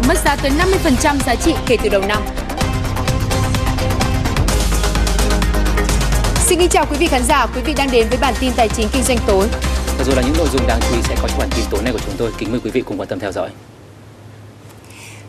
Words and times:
thể 0.00 0.08
mất 0.08 0.18
giá 0.24 0.36
tới 0.36 0.50
50% 1.04 1.18
giá 1.26 1.34
trị 1.34 1.54
kể 1.66 1.76
từ 1.82 1.88
đầu 1.88 2.02
năm. 2.08 2.22
Xin 6.36 6.58
kính 6.58 6.68
chào 6.68 6.86
quý 6.90 6.96
vị 7.00 7.06
khán 7.06 7.22
giả, 7.22 7.46
quý 7.46 7.60
vị 7.64 7.74
đang 7.76 7.90
đến 7.90 8.06
với 8.08 8.18
bản 8.20 8.34
tin 8.40 8.52
tài 8.56 8.68
chính 8.68 8.88
kinh 8.92 9.02
doanh 9.02 9.18
tối. 9.26 9.46
Và 9.98 10.04
rồi 10.04 10.16
là 10.16 10.22
những 10.22 10.34
nội 10.38 10.46
dung 10.52 10.66
đáng 10.66 10.80
chú 10.80 10.96
ý 10.96 11.02
sẽ 11.02 11.16
có 11.22 11.28
trong 11.28 11.38
bản 11.38 11.48
tin 11.56 11.64
tối 11.70 11.82
nay 11.82 11.92
của 11.92 11.98
chúng 11.98 12.14
tôi. 12.18 12.30
Kính 12.38 12.50
mời 12.50 12.60
quý 12.64 12.70
vị 12.70 12.82
cùng 12.86 13.00
quan 13.00 13.08
tâm 13.08 13.18
theo 13.18 13.32
dõi. 13.32 13.48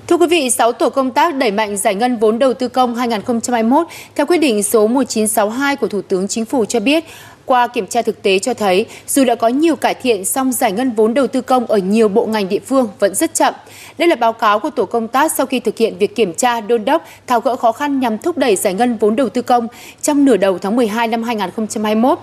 Thưa 0.08 0.18
quý 0.18 0.28
vị, 0.28 0.50
6 0.50 0.72
tổ 0.72 0.90
công 0.90 1.12
tác 1.12 1.36
đẩy 1.36 1.52
mạnh 1.52 1.78
giải 1.78 1.96
ngân 1.96 2.18
vốn 2.18 2.40
đầu 2.40 2.54
tư 2.54 2.68
công 2.68 2.96
2021 2.96 3.88
theo 4.16 4.26
quyết 4.26 4.38
định 4.38 4.64
số 4.64 4.88
1962 4.88 5.76
của 5.76 5.88
Thủ 5.88 6.02
tướng 6.02 6.28
Chính 6.28 6.46
phủ 6.46 6.66
cho 6.66 6.80
biết, 6.80 7.04
qua 7.52 7.68
kiểm 7.68 7.88
tra 7.88 8.02
thực 8.02 8.22
tế 8.22 8.40
cho 8.40 8.54
thấy, 8.54 8.86
dù 9.08 9.24
đã 9.24 9.36
có 9.36 9.48
nhiều 9.48 9.76
cải 9.76 9.94
thiện, 9.94 10.26
song 10.26 10.52
giải 10.52 10.72
ngân 10.72 10.92
vốn 10.92 11.14
đầu 11.14 11.28
tư 11.28 11.42
công 11.42 11.66
ở 11.66 11.78
nhiều 11.78 12.10
bộ 12.10 12.26
ngành 12.26 12.50
địa 12.50 12.60
phương 12.60 12.90
vẫn 13.00 13.16
rất 13.16 13.34
chậm. 13.34 13.54
Đây 13.98 14.08
là 14.08 14.16
báo 14.16 14.34
cáo 14.34 14.60
của 14.60 14.70
tổ 14.70 14.86
công 14.86 15.08
tác 15.08 15.32
sau 15.32 15.46
khi 15.46 15.60
thực 15.60 15.78
hiện 15.78 15.98
việc 15.98 16.16
kiểm 16.16 16.34
tra, 16.34 16.62
đôn 16.62 16.86
đốc, 16.86 17.06
tháo 17.28 17.42
gỡ 17.42 17.56
khó 17.56 17.72
khăn 17.72 18.00
nhằm 18.00 18.18
thúc 18.18 18.38
đẩy 18.38 18.56
giải 18.56 18.74
ngân 18.74 18.98
vốn 18.98 19.16
đầu 19.16 19.30
tư 19.30 19.42
công 19.42 19.68
trong 20.02 20.26
nửa 20.26 20.38
đầu 20.38 20.58
tháng 20.58 20.76
12 20.76 21.08
năm 21.08 21.24
2021. 21.24 22.20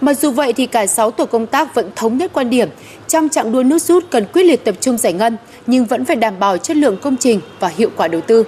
Mặc 0.00 0.14
dù 0.14 0.30
vậy 0.30 0.52
thì 0.52 0.66
cả 0.66 0.86
6 0.86 1.10
tổ 1.10 1.26
công 1.26 1.46
tác 1.46 1.74
vẫn 1.74 1.90
thống 1.96 2.18
nhất 2.18 2.30
quan 2.34 2.50
điểm, 2.50 2.68
trong 3.08 3.28
trạng 3.28 3.52
đua 3.52 3.62
nước 3.62 3.82
rút 3.82 4.04
cần 4.10 4.24
quyết 4.32 4.42
liệt 4.42 4.64
tập 4.64 4.74
trung 4.80 4.98
giải 4.98 5.12
ngân, 5.12 5.36
nhưng 5.66 5.84
vẫn 5.84 6.04
phải 6.04 6.16
đảm 6.16 6.34
bảo 6.38 6.58
chất 6.58 6.76
lượng 6.76 6.96
công 7.02 7.16
trình 7.16 7.40
và 7.60 7.68
hiệu 7.68 7.90
quả 7.96 8.08
đầu 8.08 8.20
tư. 8.20 8.44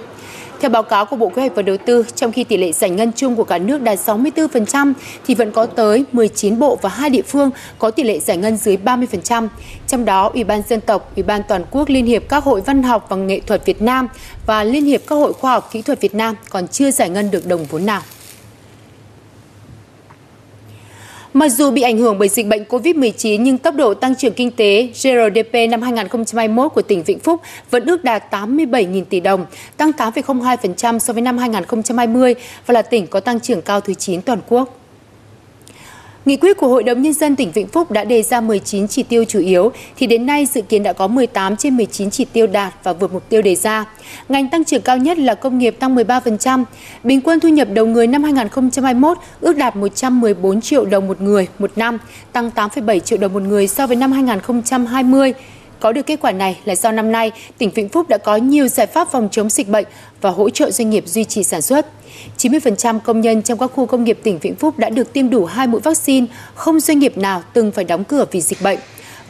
Theo 0.63 0.69
báo 0.69 0.83
cáo 0.83 1.05
của 1.05 1.15
Bộ 1.15 1.29
Kế 1.29 1.41
hoạch 1.41 1.55
và 1.55 1.61
Đầu 1.61 1.77
tư, 1.77 2.05
trong 2.15 2.31
khi 2.31 2.43
tỷ 2.43 2.57
lệ 2.57 2.71
giải 2.71 2.89
ngân 2.89 3.11
chung 3.15 3.35
của 3.35 3.43
cả 3.43 3.57
nước 3.57 3.81
đạt 3.81 3.99
64%, 3.99 4.93
thì 5.25 5.35
vẫn 5.35 5.51
có 5.51 5.65
tới 5.65 6.05
19 6.11 6.59
bộ 6.59 6.79
và 6.81 6.89
hai 6.89 7.09
địa 7.09 7.21
phương 7.21 7.49
có 7.79 7.91
tỷ 7.91 8.03
lệ 8.03 8.19
giải 8.19 8.37
ngân 8.37 8.57
dưới 8.57 8.77
30%. 8.77 9.47
Trong 9.87 10.05
đó, 10.05 10.29
Ủy 10.33 10.43
ban 10.43 10.61
Dân 10.69 10.81
tộc, 10.81 11.11
Ủy 11.15 11.23
ban 11.23 11.41
Toàn 11.47 11.63
quốc 11.71 11.89
Liên 11.89 12.05
hiệp 12.05 12.23
các 12.29 12.43
hội 12.43 12.61
văn 12.61 12.83
học 12.83 13.05
và 13.09 13.15
nghệ 13.15 13.39
thuật 13.39 13.65
Việt 13.65 13.81
Nam 13.81 14.07
và 14.45 14.63
Liên 14.63 14.85
hiệp 14.85 15.01
các 15.07 15.15
hội 15.15 15.33
khoa 15.33 15.51
học 15.51 15.69
kỹ 15.71 15.81
thuật 15.81 16.01
Việt 16.01 16.15
Nam 16.15 16.35
còn 16.49 16.67
chưa 16.67 16.91
giải 16.91 17.09
ngân 17.09 17.31
được 17.31 17.47
đồng 17.47 17.63
vốn 17.63 17.85
nào. 17.85 18.01
Mặc 21.33 21.49
dù 21.49 21.71
bị 21.71 21.81
ảnh 21.81 21.97
hưởng 21.97 22.19
bởi 22.19 22.29
dịch 22.29 22.47
bệnh 22.47 22.63
COVID-19 22.63 23.41
nhưng 23.41 23.57
tốc 23.57 23.75
độ 23.75 23.93
tăng 23.93 24.15
trưởng 24.15 24.33
kinh 24.33 24.51
tế 24.51 24.87
GRDP 24.93 25.53
năm 25.69 25.81
2021 25.81 26.71
của 26.73 26.81
tỉnh 26.81 27.03
Vĩnh 27.03 27.19
Phúc 27.19 27.41
vẫn 27.71 27.85
ước 27.85 28.03
đạt 28.03 28.23
87.000 28.31 29.03
tỷ 29.05 29.19
đồng, 29.19 29.45
tăng 29.77 29.91
8,02% 29.91 30.99
so 30.99 31.13
với 31.13 31.21
năm 31.21 31.37
2020 31.37 32.35
và 32.65 32.73
là 32.73 32.81
tỉnh 32.81 33.07
có 33.07 33.19
tăng 33.19 33.39
trưởng 33.39 33.61
cao 33.61 33.81
thứ 33.81 33.93
9 33.93 34.21
toàn 34.21 34.39
quốc. 34.49 34.82
Nghị 36.25 36.37
quyết 36.37 36.57
của 36.57 36.67
Hội 36.67 36.83
đồng 36.83 37.01
Nhân 37.01 37.13
dân 37.13 37.35
tỉnh 37.35 37.51
Vĩnh 37.51 37.67
Phúc 37.67 37.91
đã 37.91 38.03
đề 38.03 38.23
ra 38.23 38.41
19 38.41 38.87
chỉ 38.87 39.03
tiêu 39.03 39.25
chủ 39.27 39.39
yếu, 39.39 39.71
thì 39.97 40.07
đến 40.07 40.25
nay 40.25 40.45
dự 40.45 40.61
kiến 40.61 40.83
đã 40.83 40.93
có 40.93 41.07
18 41.07 41.55
trên 41.55 41.77
19 41.77 42.09
chỉ 42.09 42.25
tiêu 42.25 42.47
đạt 42.47 42.73
và 42.83 42.93
vượt 42.93 43.13
mục 43.13 43.29
tiêu 43.29 43.41
đề 43.41 43.55
ra. 43.55 43.85
Ngành 44.29 44.49
tăng 44.49 44.63
trưởng 44.63 44.81
cao 44.81 44.97
nhất 44.97 45.17
là 45.17 45.35
công 45.35 45.57
nghiệp 45.57 45.75
tăng 45.79 45.95
13%. 45.95 46.63
Bình 47.03 47.21
quân 47.21 47.39
thu 47.39 47.49
nhập 47.49 47.67
đầu 47.73 47.85
người 47.85 48.07
năm 48.07 48.23
2021 48.23 49.17
ước 49.41 49.57
đạt 49.57 49.75
114 49.75 50.61
triệu 50.61 50.85
đồng 50.85 51.07
một 51.07 51.21
người 51.21 51.47
một 51.59 51.71
năm, 51.75 51.97
tăng 52.31 52.49
8,7 52.55 52.99
triệu 52.99 53.17
đồng 53.17 53.33
một 53.33 53.41
người 53.41 53.67
so 53.67 53.87
với 53.87 53.95
năm 53.95 54.11
2020. 54.11 55.33
Có 55.83 55.91
được 55.91 56.05
kết 56.05 56.19
quả 56.21 56.31
này 56.31 56.59
là 56.65 56.75
do 56.75 56.91
năm 56.91 57.11
nay, 57.11 57.31
tỉnh 57.57 57.69
Vĩnh 57.69 57.89
Phúc 57.89 58.09
đã 58.09 58.17
có 58.17 58.35
nhiều 58.35 58.67
giải 58.67 58.87
pháp 58.87 59.07
phòng 59.11 59.29
chống 59.31 59.49
dịch 59.49 59.69
bệnh 59.69 59.85
và 60.21 60.29
hỗ 60.29 60.49
trợ 60.49 60.71
doanh 60.71 60.89
nghiệp 60.89 61.03
duy 61.07 61.23
trì 61.23 61.43
sản 61.43 61.61
xuất. 61.61 61.85
90% 62.37 62.99
công 62.99 63.21
nhân 63.21 63.41
trong 63.41 63.57
các 63.57 63.67
khu 63.67 63.85
công 63.85 64.03
nghiệp 64.03 64.19
tỉnh 64.23 64.39
Vĩnh 64.39 64.55
Phúc 64.55 64.79
đã 64.79 64.89
được 64.89 65.13
tiêm 65.13 65.29
đủ 65.29 65.45
hai 65.45 65.67
mũi 65.67 65.81
vaccine, 65.81 66.27
không 66.55 66.79
doanh 66.79 66.99
nghiệp 66.99 67.17
nào 67.17 67.43
từng 67.53 67.71
phải 67.71 67.83
đóng 67.83 68.03
cửa 68.03 68.25
vì 68.31 68.41
dịch 68.41 68.61
bệnh. 68.61 68.79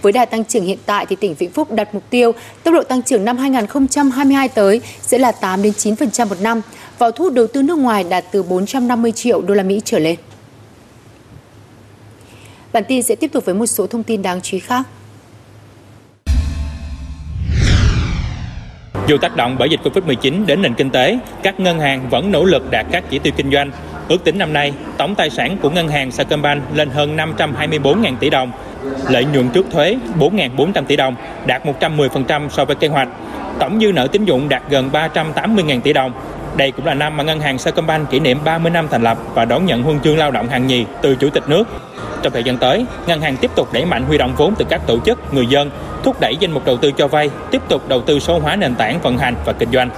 Với 0.01 0.11
đà 0.11 0.25
tăng 0.25 0.45
trưởng 0.45 0.65
hiện 0.65 0.77
tại 0.85 1.05
thì 1.05 1.15
tỉnh 1.15 1.33
Vĩnh 1.33 1.51
Phúc 1.51 1.71
đặt 1.71 1.93
mục 1.93 2.03
tiêu 2.09 2.31
tốc 2.63 2.73
độ 2.73 2.83
tăng 2.83 3.01
trưởng 3.01 3.25
năm 3.25 3.37
2022 3.37 4.49
tới 4.49 4.81
sẽ 5.01 5.17
là 5.17 5.31
8 5.31 5.61
đến 5.61 5.73
9% 5.73 6.27
một 6.27 6.41
năm, 6.41 6.61
vào 6.97 7.11
thu 7.11 7.23
hút 7.23 7.33
đầu 7.33 7.47
tư 7.47 7.63
nước 7.63 7.77
ngoài 7.77 8.03
đạt 8.03 8.25
từ 8.31 8.43
450 8.43 9.11
triệu 9.11 9.41
đô 9.41 9.53
la 9.53 9.63
Mỹ 9.63 9.81
trở 9.85 9.99
lên. 9.99 10.15
Bản 12.73 12.83
tin 12.87 13.03
sẽ 13.03 13.15
tiếp 13.15 13.31
tục 13.33 13.45
với 13.45 13.55
một 13.55 13.67
số 13.67 13.87
thông 13.87 14.03
tin 14.03 14.21
đáng 14.21 14.41
chú 14.41 14.55
ý 14.55 14.59
khác. 14.59 14.83
Dù 19.07 19.17
tác 19.17 19.35
động 19.35 19.55
bởi 19.59 19.69
dịch 19.69 19.79
Covid-19 19.83 20.45
đến 20.45 20.61
nền 20.61 20.73
kinh 20.73 20.89
tế, 20.89 21.17
các 21.43 21.59
ngân 21.59 21.79
hàng 21.79 22.09
vẫn 22.09 22.31
nỗ 22.31 22.43
lực 22.43 22.71
đạt 22.71 22.85
các 22.91 23.03
chỉ 23.09 23.19
tiêu 23.19 23.33
kinh 23.37 23.51
doanh. 23.51 23.71
Ước 24.07 24.23
tính 24.23 24.37
năm 24.37 24.53
nay, 24.53 24.73
tổng 24.97 25.15
tài 25.15 25.29
sản 25.29 25.57
của 25.61 25.69
ngân 25.69 25.87
hàng 25.87 26.11
Sacombank 26.11 26.63
lên 26.73 26.89
hơn 26.89 27.17
524.000 27.17 28.15
tỷ 28.19 28.29
đồng, 28.29 28.51
lợi 29.09 29.25
nhuận 29.25 29.49
trước 29.49 29.65
thuế 29.71 29.97
4.400 30.19 30.83
tỷ 30.83 30.95
đồng, 30.95 31.15
đạt 31.45 31.65
110% 31.65 32.49
so 32.49 32.65
với 32.65 32.75
kế 32.75 32.87
hoạch. 32.87 33.07
Tổng 33.59 33.79
dư 33.81 33.91
nợ 33.91 34.07
tín 34.07 34.25
dụng 34.25 34.49
đạt 34.49 34.61
gần 34.69 34.89
380.000 34.93 35.81
tỷ 35.81 35.93
đồng. 35.93 36.11
Đây 36.57 36.71
cũng 36.71 36.85
là 36.85 36.93
năm 36.93 37.17
mà 37.17 37.23
ngân 37.23 37.39
hàng 37.39 37.57
Sacombank 37.57 38.09
kỷ 38.09 38.19
niệm 38.19 38.37
30 38.45 38.71
năm 38.71 38.87
thành 38.91 39.03
lập 39.03 39.17
và 39.33 39.45
đón 39.45 39.65
nhận 39.65 39.83
huân 39.83 39.99
chương 39.99 40.17
lao 40.17 40.31
động 40.31 40.49
hạng 40.49 40.67
nhì 40.67 40.85
từ 41.01 41.15
Chủ 41.15 41.29
tịch 41.29 41.49
nước. 41.49 41.63
Trong 42.21 42.33
thời 42.33 42.43
gian 42.43 42.57
tới, 42.57 42.85
ngân 43.07 43.21
hàng 43.21 43.37
tiếp 43.37 43.51
tục 43.55 43.73
đẩy 43.73 43.85
mạnh 43.85 44.03
huy 44.03 44.17
động 44.17 44.33
vốn 44.37 44.53
từ 44.57 44.65
các 44.69 44.81
tổ 44.87 44.99
chức, 45.05 45.33
người 45.33 45.45
dân, 45.47 45.71
thúc 46.03 46.19
đẩy 46.21 46.35
danh 46.39 46.51
mục 46.51 46.65
đầu 46.65 46.77
tư 46.77 46.91
cho 46.97 47.07
vay, 47.07 47.29
tiếp 47.51 47.61
tục 47.69 47.87
đầu 47.87 48.01
tư 48.01 48.19
số 48.19 48.39
hóa 48.39 48.55
nền 48.55 48.75
tảng 48.75 49.01
vận 49.01 49.17
hành 49.17 49.35
và 49.45 49.53
kinh 49.53 49.71
doanh. 49.71 49.89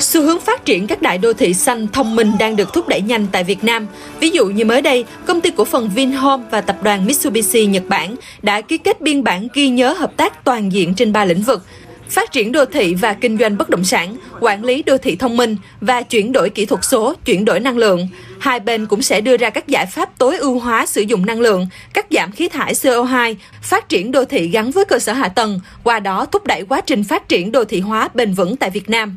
Xu 0.00 0.22
hướng 0.22 0.40
phát 0.40 0.64
triển 0.64 0.86
các 0.86 1.02
đại 1.02 1.18
đô 1.18 1.32
thị 1.32 1.54
xanh 1.54 1.88
thông 1.88 2.16
minh 2.16 2.32
đang 2.38 2.56
được 2.56 2.72
thúc 2.72 2.88
đẩy 2.88 3.00
nhanh 3.00 3.26
tại 3.32 3.44
Việt 3.44 3.64
Nam. 3.64 3.86
Ví 4.20 4.30
dụ 4.30 4.46
như 4.46 4.64
mới 4.64 4.82
đây, 4.82 5.04
công 5.26 5.40
ty 5.40 5.50
cổ 5.50 5.64
phần 5.64 5.90
Vinhome 5.94 6.44
và 6.50 6.60
tập 6.60 6.76
đoàn 6.82 7.06
Mitsubishi 7.06 7.66
Nhật 7.66 7.82
Bản 7.88 8.16
đã 8.42 8.60
ký 8.60 8.78
kết 8.78 9.00
biên 9.00 9.24
bản 9.24 9.48
ghi 9.54 9.68
nhớ 9.68 9.92
hợp 9.92 10.12
tác 10.16 10.44
toàn 10.44 10.72
diện 10.72 10.94
trên 10.94 11.12
ba 11.12 11.24
lĩnh 11.24 11.42
vực 11.42 11.64
phát 12.10 12.32
triển 12.32 12.52
đô 12.52 12.64
thị 12.64 12.94
và 12.94 13.14
kinh 13.14 13.38
doanh 13.38 13.58
bất 13.58 13.70
động 13.70 13.84
sản, 13.84 14.16
quản 14.40 14.64
lý 14.64 14.82
đô 14.82 14.98
thị 14.98 15.16
thông 15.16 15.36
minh 15.36 15.56
và 15.80 16.02
chuyển 16.02 16.32
đổi 16.32 16.50
kỹ 16.50 16.66
thuật 16.66 16.84
số, 16.84 17.14
chuyển 17.24 17.44
đổi 17.44 17.60
năng 17.60 17.78
lượng. 17.78 18.08
Hai 18.38 18.60
bên 18.60 18.86
cũng 18.86 19.02
sẽ 19.02 19.20
đưa 19.20 19.36
ra 19.36 19.50
các 19.50 19.68
giải 19.68 19.86
pháp 19.86 20.18
tối 20.18 20.36
ưu 20.36 20.58
hóa 20.58 20.86
sử 20.86 21.00
dụng 21.00 21.26
năng 21.26 21.40
lượng, 21.40 21.66
cắt 21.92 22.06
giảm 22.10 22.32
khí 22.32 22.48
thải 22.48 22.74
CO2, 22.74 23.34
phát 23.62 23.88
triển 23.88 24.12
đô 24.12 24.24
thị 24.24 24.48
gắn 24.48 24.70
với 24.70 24.84
cơ 24.84 24.98
sở 24.98 25.12
hạ 25.12 25.28
tầng, 25.28 25.60
qua 25.82 26.00
đó 26.00 26.26
thúc 26.26 26.46
đẩy 26.46 26.64
quá 26.68 26.80
trình 26.80 27.04
phát 27.04 27.28
triển 27.28 27.52
đô 27.52 27.64
thị 27.64 27.80
hóa 27.80 28.08
bền 28.14 28.32
vững 28.32 28.56
tại 28.56 28.70
Việt 28.70 28.90
Nam. 28.90 29.16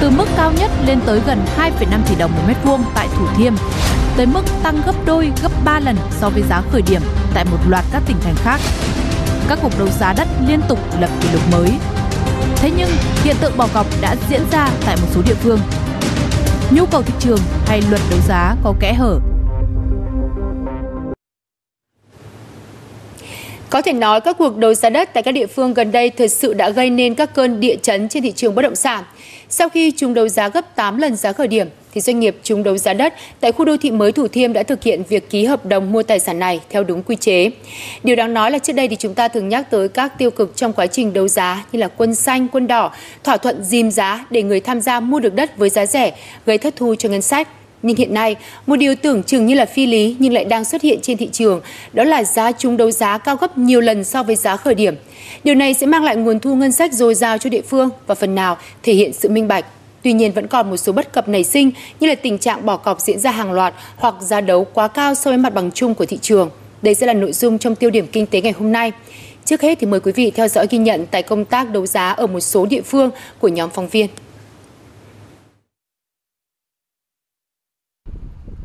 Từ 0.00 0.10
mức 0.10 0.24
cao 0.36 0.52
nhất 0.60 0.70
lên 0.86 0.98
tới 1.06 1.20
gần 1.26 1.38
2,5 1.56 2.00
tỷ 2.08 2.14
đồng 2.18 2.32
một 2.32 2.42
mét 2.48 2.56
vuông 2.64 2.80
tại 2.94 3.08
Thủ 3.16 3.26
Thiêm, 3.36 3.52
tới 4.16 4.26
mức 4.26 4.42
tăng 4.62 4.82
gấp 4.86 4.92
đôi, 5.06 5.30
gấp 5.42 5.52
3 5.64 5.80
lần 5.80 5.96
so 6.20 6.28
với 6.30 6.42
giá 6.50 6.62
khởi 6.72 6.82
điểm 6.82 7.02
tại 7.34 7.44
một 7.44 7.58
loạt 7.68 7.84
các 7.92 8.02
tỉnh 8.06 8.16
thành 8.20 8.34
khác. 8.36 8.60
Các 9.48 9.58
cuộc 9.62 9.78
đấu 9.78 9.88
giá 9.88 10.14
đất 10.16 10.28
liên 10.48 10.60
tục 10.68 10.78
lập 11.00 11.10
kỷ 11.20 11.28
lục 11.32 11.42
mới. 11.52 11.70
Thế 12.56 12.70
nhưng, 12.76 12.88
hiện 13.24 13.36
tượng 13.40 13.56
bỏ 13.56 13.68
cọc 13.74 13.86
đã 14.00 14.16
diễn 14.30 14.40
ra 14.52 14.68
tại 14.86 14.96
một 14.96 15.08
số 15.14 15.22
địa 15.26 15.34
phương. 15.34 15.58
Nhu 16.70 16.86
cầu 16.86 17.02
thị 17.02 17.14
trường 17.20 17.38
hay 17.66 17.82
luật 17.90 18.00
đấu 18.10 18.18
giá 18.28 18.54
có 18.64 18.74
kẽ 18.80 18.94
hở 18.94 19.18
Có 23.70 23.82
thể 23.82 23.92
nói 23.92 24.20
các 24.20 24.36
cuộc 24.38 24.56
đấu 24.56 24.74
giá 24.74 24.90
đất 24.90 25.10
tại 25.14 25.22
các 25.22 25.32
địa 25.32 25.46
phương 25.46 25.74
gần 25.74 25.92
đây 25.92 26.10
thực 26.10 26.28
sự 26.28 26.54
đã 26.54 26.70
gây 26.70 26.90
nên 26.90 27.14
các 27.14 27.34
cơn 27.34 27.60
địa 27.60 27.76
chấn 27.82 28.08
trên 28.08 28.22
thị 28.22 28.32
trường 28.32 28.54
bất 28.54 28.62
động 28.62 28.76
sản. 28.76 29.04
Sau 29.52 29.68
khi 29.68 29.92
chúng 29.96 30.14
đấu 30.14 30.28
giá 30.28 30.48
gấp 30.48 30.76
8 30.76 30.98
lần 30.98 31.16
giá 31.16 31.32
khởi 31.32 31.48
điểm, 31.48 31.68
thì 31.94 32.00
doanh 32.00 32.20
nghiệp 32.20 32.36
chúng 32.42 32.62
đấu 32.62 32.76
giá 32.76 32.92
đất 32.92 33.14
tại 33.40 33.52
khu 33.52 33.64
đô 33.64 33.76
thị 33.76 33.90
mới 33.90 34.12
Thủ 34.12 34.28
Thiêm 34.28 34.52
đã 34.52 34.62
thực 34.62 34.82
hiện 34.82 35.02
việc 35.08 35.30
ký 35.30 35.44
hợp 35.44 35.66
đồng 35.66 35.92
mua 35.92 36.02
tài 36.02 36.20
sản 36.20 36.38
này 36.38 36.60
theo 36.70 36.84
đúng 36.84 37.02
quy 37.02 37.16
chế. 37.16 37.50
Điều 38.02 38.16
đáng 38.16 38.34
nói 38.34 38.50
là 38.50 38.58
trước 38.58 38.72
đây 38.72 38.88
thì 38.88 38.96
chúng 38.96 39.14
ta 39.14 39.28
thường 39.28 39.48
nhắc 39.48 39.70
tới 39.70 39.88
các 39.88 40.18
tiêu 40.18 40.30
cực 40.30 40.56
trong 40.56 40.72
quá 40.72 40.86
trình 40.86 41.12
đấu 41.12 41.28
giá 41.28 41.64
như 41.72 41.78
là 41.78 41.88
quân 41.88 42.14
xanh, 42.14 42.48
quân 42.48 42.66
đỏ, 42.66 42.92
thỏa 43.24 43.36
thuận 43.36 43.64
dìm 43.64 43.90
giá 43.90 44.26
để 44.30 44.42
người 44.42 44.60
tham 44.60 44.80
gia 44.80 45.00
mua 45.00 45.20
được 45.20 45.34
đất 45.34 45.56
với 45.56 45.70
giá 45.70 45.86
rẻ, 45.86 46.12
gây 46.46 46.58
thất 46.58 46.76
thu 46.76 46.94
cho 46.94 47.08
ngân 47.08 47.22
sách. 47.22 47.48
Nhưng 47.82 47.96
hiện 47.96 48.14
nay, 48.14 48.36
một 48.66 48.76
điều 48.76 48.94
tưởng 48.94 49.22
chừng 49.22 49.46
như 49.46 49.54
là 49.54 49.66
phi 49.66 49.86
lý 49.86 50.16
nhưng 50.18 50.32
lại 50.32 50.44
đang 50.44 50.64
xuất 50.64 50.82
hiện 50.82 50.98
trên 51.02 51.16
thị 51.16 51.28
trường, 51.32 51.60
đó 51.92 52.04
là 52.04 52.24
giá 52.24 52.52
chúng 52.52 52.76
đấu 52.76 52.90
giá 52.90 53.18
cao 53.18 53.36
gấp 53.36 53.58
nhiều 53.58 53.80
lần 53.80 54.04
so 54.04 54.22
với 54.22 54.36
giá 54.36 54.56
khởi 54.56 54.74
điểm. 54.74 54.94
Điều 55.44 55.54
này 55.54 55.74
sẽ 55.74 55.86
mang 55.86 56.04
lại 56.04 56.16
nguồn 56.16 56.40
thu 56.40 56.54
ngân 56.54 56.72
sách 56.72 56.92
dồi 56.92 57.14
dào 57.14 57.38
cho 57.38 57.50
địa 57.50 57.62
phương 57.62 57.88
và 58.06 58.14
phần 58.14 58.34
nào 58.34 58.56
thể 58.82 58.92
hiện 58.92 59.12
sự 59.12 59.28
minh 59.28 59.48
bạch. 59.48 59.64
Tuy 60.02 60.12
nhiên 60.12 60.32
vẫn 60.32 60.46
còn 60.46 60.70
một 60.70 60.76
số 60.76 60.92
bất 60.92 61.12
cập 61.12 61.28
nảy 61.28 61.44
sinh 61.44 61.70
như 62.00 62.08
là 62.08 62.14
tình 62.14 62.38
trạng 62.38 62.66
bỏ 62.66 62.76
cọc 62.76 63.00
diễn 63.00 63.18
ra 63.18 63.30
hàng 63.30 63.52
loạt 63.52 63.74
hoặc 63.96 64.14
giá 64.20 64.40
đấu 64.40 64.66
quá 64.74 64.88
cao 64.88 65.14
so 65.14 65.30
với 65.30 65.38
mặt 65.38 65.54
bằng 65.54 65.70
chung 65.74 65.94
của 65.94 66.06
thị 66.06 66.18
trường. 66.22 66.50
Đây 66.82 66.94
sẽ 66.94 67.06
là 67.06 67.12
nội 67.12 67.32
dung 67.32 67.58
trong 67.58 67.74
tiêu 67.74 67.90
điểm 67.90 68.06
kinh 68.06 68.26
tế 68.26 68.40
ngày 68.40 68.52
hôm 68.52 68.72
nay. 68.72 68.92
Trước 69.44 69.62
hết 69.62 69.78
thì 69.80 69.86
mời 69.86 70.00
quý 70.00 70.12
vị 70.12 70.30
theo 70.30 70.48
dõi 70.48 70.66
ghi 70.70 70.78
nhận 70.78 71.06
tại 71.10 71.22
công 71.22 71.44
tác 71.44 71.70
đấu 71.70 71.86
giá 71.86 72.10
ở 72.10 72.26
một 72.26 72.40
số 72.40 72.66
địa 72.66 72.82
phương 72.82 73.10
của 73.38 73.48
nhóm 73.48 73.70
phóng 73.70 73.88
viên. 73.88 74.06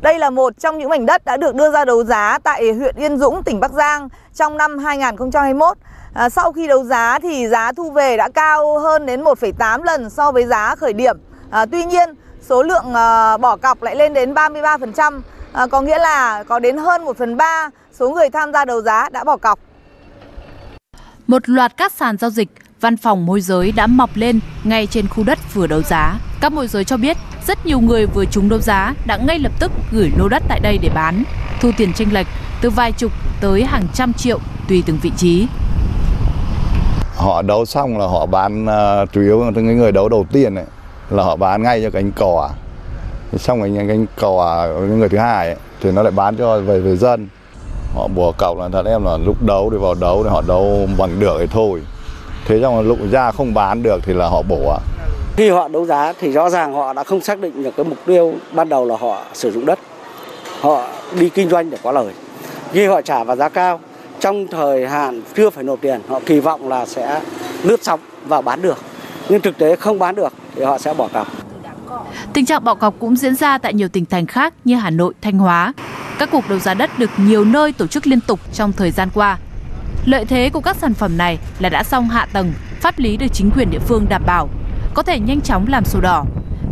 Đây 0.06 0.18
là 0.18 0.30
một 0.30 0.58
trong 0.58 0.78
những 0.78 0.88
mảnh 0.88 1.06
đất 1.06 1.24
đã 1.24 1.36
được 1.36 1.54
đưa 1.54 1.70
ra 1.70 1.84
đấu 1.84 2.04
giá 2.04 2.38
tại 2.38 2.72
huyện 2.72 2.96
Yên 2.96 3.18
Dũng, 3.18 3.42
tỉnh 3.42 3.60
Bắc 3.60 3.72
Giang 3.72 4.08
trong 4.34 4.56
năm 4.56 4.78
2021. 4.78 5.76
À, 6.14 6.28
sau 6.28 6.52
khi 6.52 6.66
đấu 6.66 6.84
giá 6.84 7.18
thì 7.18 7.48
giá 7.48 7.72
thu 7.72 7.90
về 7.90 8.16
đã 8.16 8.28
cao 8.28 8.78
hơn 8.78 9.06
đến 9.06 9.24
1,8 9.24 9.82
lần 9.82 10.10
so 10.10 10.32
với 10.32 10.46
giá 10.46 10.74
khởi 10.74 10.92
điểm. 10.92 11.16
À, 11.50 11.66
tuy 11.66 11.84
nhiên, 11.84 12.14
số 12.40 12.62
lượng 12.62 12.94
à, 12.94 13.36
bỏ 13.36 13.56
cọc 13.56 13.82
lại 13.82 13.96
lên 13.96 14.14
đến 14.14 14.34
33%, 14.34 15.20
à, 15.52 15.66
có 15.66 15.80
nghĩa 15.80 15.98
là 15.98 16.42
có 16.42 16.58
đến 16.58 16.76
hơn 16.76 17.04
1 17.04 17.16
phần 17.16 17.36
3 17.36 17.70
số 17.92 18.10
người 18.10 18.30
tham 18.30 18.52
gia 18.52 18.64
đấu 18.64 18.82
giá 18.82 19.08
đã 19.08 19.24
bỏ 19.24 19.36
cọc. 19.36 19.58
Một 21.26 21.48
loạt 21.48 21.76
các 21.76 21.92
sàn 21.92 22.16
giao 22.18 22.30
dịch, 22.30 22.48
văn 22.80 22.96
phòng 22.96 23.26
môi 23.26 23.40
giới 23.40 23.72
đã 23.72 23.86
mọc 23.86 24.10
lên 24.14 24.40
ngay 24.64 24.86
trên 24.86 25.08
khu 25.08 25.24
đất 25.24 25.54
vừa 25.54 25.66
đấu 25.66 25.82
giá. 25.82 26.18
Các 26.40 26.52
môi 26.52 26.68
giới 26.68 26.84
cho 26.84 26.96
biết 26.96 27.16
rất 27.46 27.66
nhiều 27.66 27.80
người 27.80 28.06
vừa 28.06 28.24
trúng 28.24 28.48
đấu 28.48 28.58
giá 28.58 28.94
đã 29.06 29.16
ngay 29.16 29.38
lập 29.38 29.52
tức 29.58 29.72
gửi 29.92 30.10
lô 30.18 30.28
đất 30.28 30.42
tại 30.48 30.60
đây 30.60 30.78
để 30.78 30.88
bán, 30.94 31.24
thu 31.60 31.70
tiền 31.76 31.92
tranh 31.92 32.12
lệch 32.12 32.26
từ 32.60 32.70
vài 32.70 32.92
chục 32.92 33.12
tới 33.40 33.64
hàng 33.64 33.86
trăm 33.94 34.12
triệu 34.12 34.38
tùy 34.68 34.82
từng 34.86 34.98
vị 35.02 35.10
trí. 35.16 35.46
Họ 37.16 37.42
đấu 37.42 37.64
xong 37.64 37.98
là 37.98 38.06
họ 38.06 38.26
bán 38.26 38.64
uh, 38.64 39.12
chủ 39.12 39.20
yếu 39.20 39.44
là 39.44 39.50
những 39.50 39.78
người 39.78 39.92
đấu 39.92 40.08
đầu 40.08 40.26
tiên 40.32 40.54
này 40.54 40.64
là 41.10 41.22
họ 41.22 41.36
bán 41.36 41.62
ngay 41.62 41.82
cho 41.82 41.90
cánh 41.90 42.12
cò. 42.12 42.50
Xong 43.36 43.60
rồi 43.60 43.72
cánh 43.88 44.06
cò 44.20 44.66
những 44.80 44.98
người 44.98 45.08
thứ 45.08 45.18
hai 45.18 45.46
ấy, 45.46 45.56
thì 45.82 45.92
nó 45.92 46.02
lại 46.02 46.12
bán 46.12 46.36
cho 46.36 46.60
về 46.60 46.80
về 46.80 46.96
dân. 46.96 47.28
Họ 47.94 48.08
bùa 48.14 48.32
cọc 48.32 48.58
là 48.58 48.68
thật 48.72 48.86
em 48.86 49.04
là 49.04 49.16
lúc 49.16 49.42
đấu 49.42 49.70
thì 49.72 49.76
vào 49.76 49.94
đấu 49.94 50.24
thì 50.24 50.30
họ 50.30 50.42
đấu 50.46 50.88
bằng 50.98 51.20
được 51.20 51.36
thì 51.40 51.46
thôi. 51.50 51.82
Thế 52.46 52.58
xong 52.62 52.80
lúc 52.80 52.98
ra 53.10 53.30
không 53.30 53.54
bán 53.54 53.82
được 53.82 54.00
thì 54.02 54.12
là 54.12 54.28
họ 54.28 54.42
bổ. 54.48 54.78
Khi 55.36 55.50
họ 55.50 55.68
đấu 55.68 55.86
giá 55.86 56.12
thì 56.20 56.32
rõ 56.32 56.50
ràng 56.50 56.74
họ 56.74 56.92
đã 56.92 57.04
không 57.04 57.20
xác 57.20 57.40
định 57.40 57.62
được 57.62 57.76
cái 57.76 57.86
mục 57.86 57.98
tiêu 58.06 58.34
ban 58.52 58.68
đầu 58.68 58.86
là 58.86 58.96
họ 58.96 59.22
sử 59.34 59.52
dụng 59.52 59.66
đất. 59.66 59.78
Họ 60.60 60.86
đi 61.18 61.28
kinh 61.28 61.48
doanh 61.50 61.70
để 61.70 61.78
có 61.82 61.92
lời. 61.92 62.12
Khi 62.72 62.86
họ 62.86 63.02
trả 63.02 63.24
vào 63.24 63.36
giá 63.36 63.48
cao 63.48 63.80
trong 64.20 64.46
thời 64.46 64.86
hạn 64.86 65.22
chưa 65.36 65.50
phải 65.50 65.64
nộp 65.64 65.80
tiền, 65.80 66.00
họ 66.08 66.20
kỳ 66.26 66.40
vọng 66.40 66.68
là 66.68 66.86
sẽ 66.86 67.20
lướt 67.62 67.84
sóng 67.84 68.00
và 68.26 68.40
bán 68.40 68.62
được. 68.62 68.78
Nhưng 69.28 69.40
thực 69.40 69.58
tế 69.58 69.76
không 69.76 69.98
bán 69.98 70.14
được 70.14 70.32
thì 70.54 70.62
họ 70.62 70.78
sẽ 70.78 70.94
bỏ 70.94 71.08
cọc. 71.12 71.26
Tình 72.32 72.46
trạng 72.46 72.64
bỏ 72.64 72.74
cọc 72.74 72.94
cũng 72.98 73.16
diễn 73.16 73.34
ra 73.34 73.58
tại 73.58 73.74
nhiều 73.74 73.88
tỉnh 73.88 74.06
thành 74.06 74.26
khác 74.26 74.54
như 74.64 74.74
Hà 74.74 74.90
Nội, 74.90 75.14
Thanh 75.22 75.38
Hóa. 75.38 75.72
Các 76.18 76.28
cuộc 76.32 76.48
đấu 76.48 76.58
giá 76.58 76.74
đất 76.74 76.90
được 76.98 77.10
nhiều 77.16 77.44
nơi 77.44 77.72
tổ 77.72 77.86
chức 77.86 78.06
liên 78.06 78.20
tục 78.20 78.40
trong 78.52 78.72
thời 78.72 78.90
gian 78.90 79.08
qua. 79.14 79.38
Lợi 80.06 80.24
thế 80.24 80.50
của 80.50 80.60
các 80.60 80.76
sản 80.76 80.94
phẩm 80.94 81.16
này 81.16 81.38
là 81.58 81.68
đã 81.68 81.82
xong 81.82 82.08
hạ 82.08 82.26
tầng, 82.32 82.52
pháp 82.80 82.98
lý 82.98 83.16
được 83.16 83.26
chính 83.32 83.50
quyền 83.56 83.70
địa 83.70 83.78
phương 83.78 84.06
đảm 84.08 84.22
bảo, 84.26 84.48
có 84.94 85.02
thể 85.02 85.18
nhanh 85.18 85.40
chóng 85.40 85.66
làm 85.68 85.84
sổ 85.84 86.00
đỏ. 86.00 86.24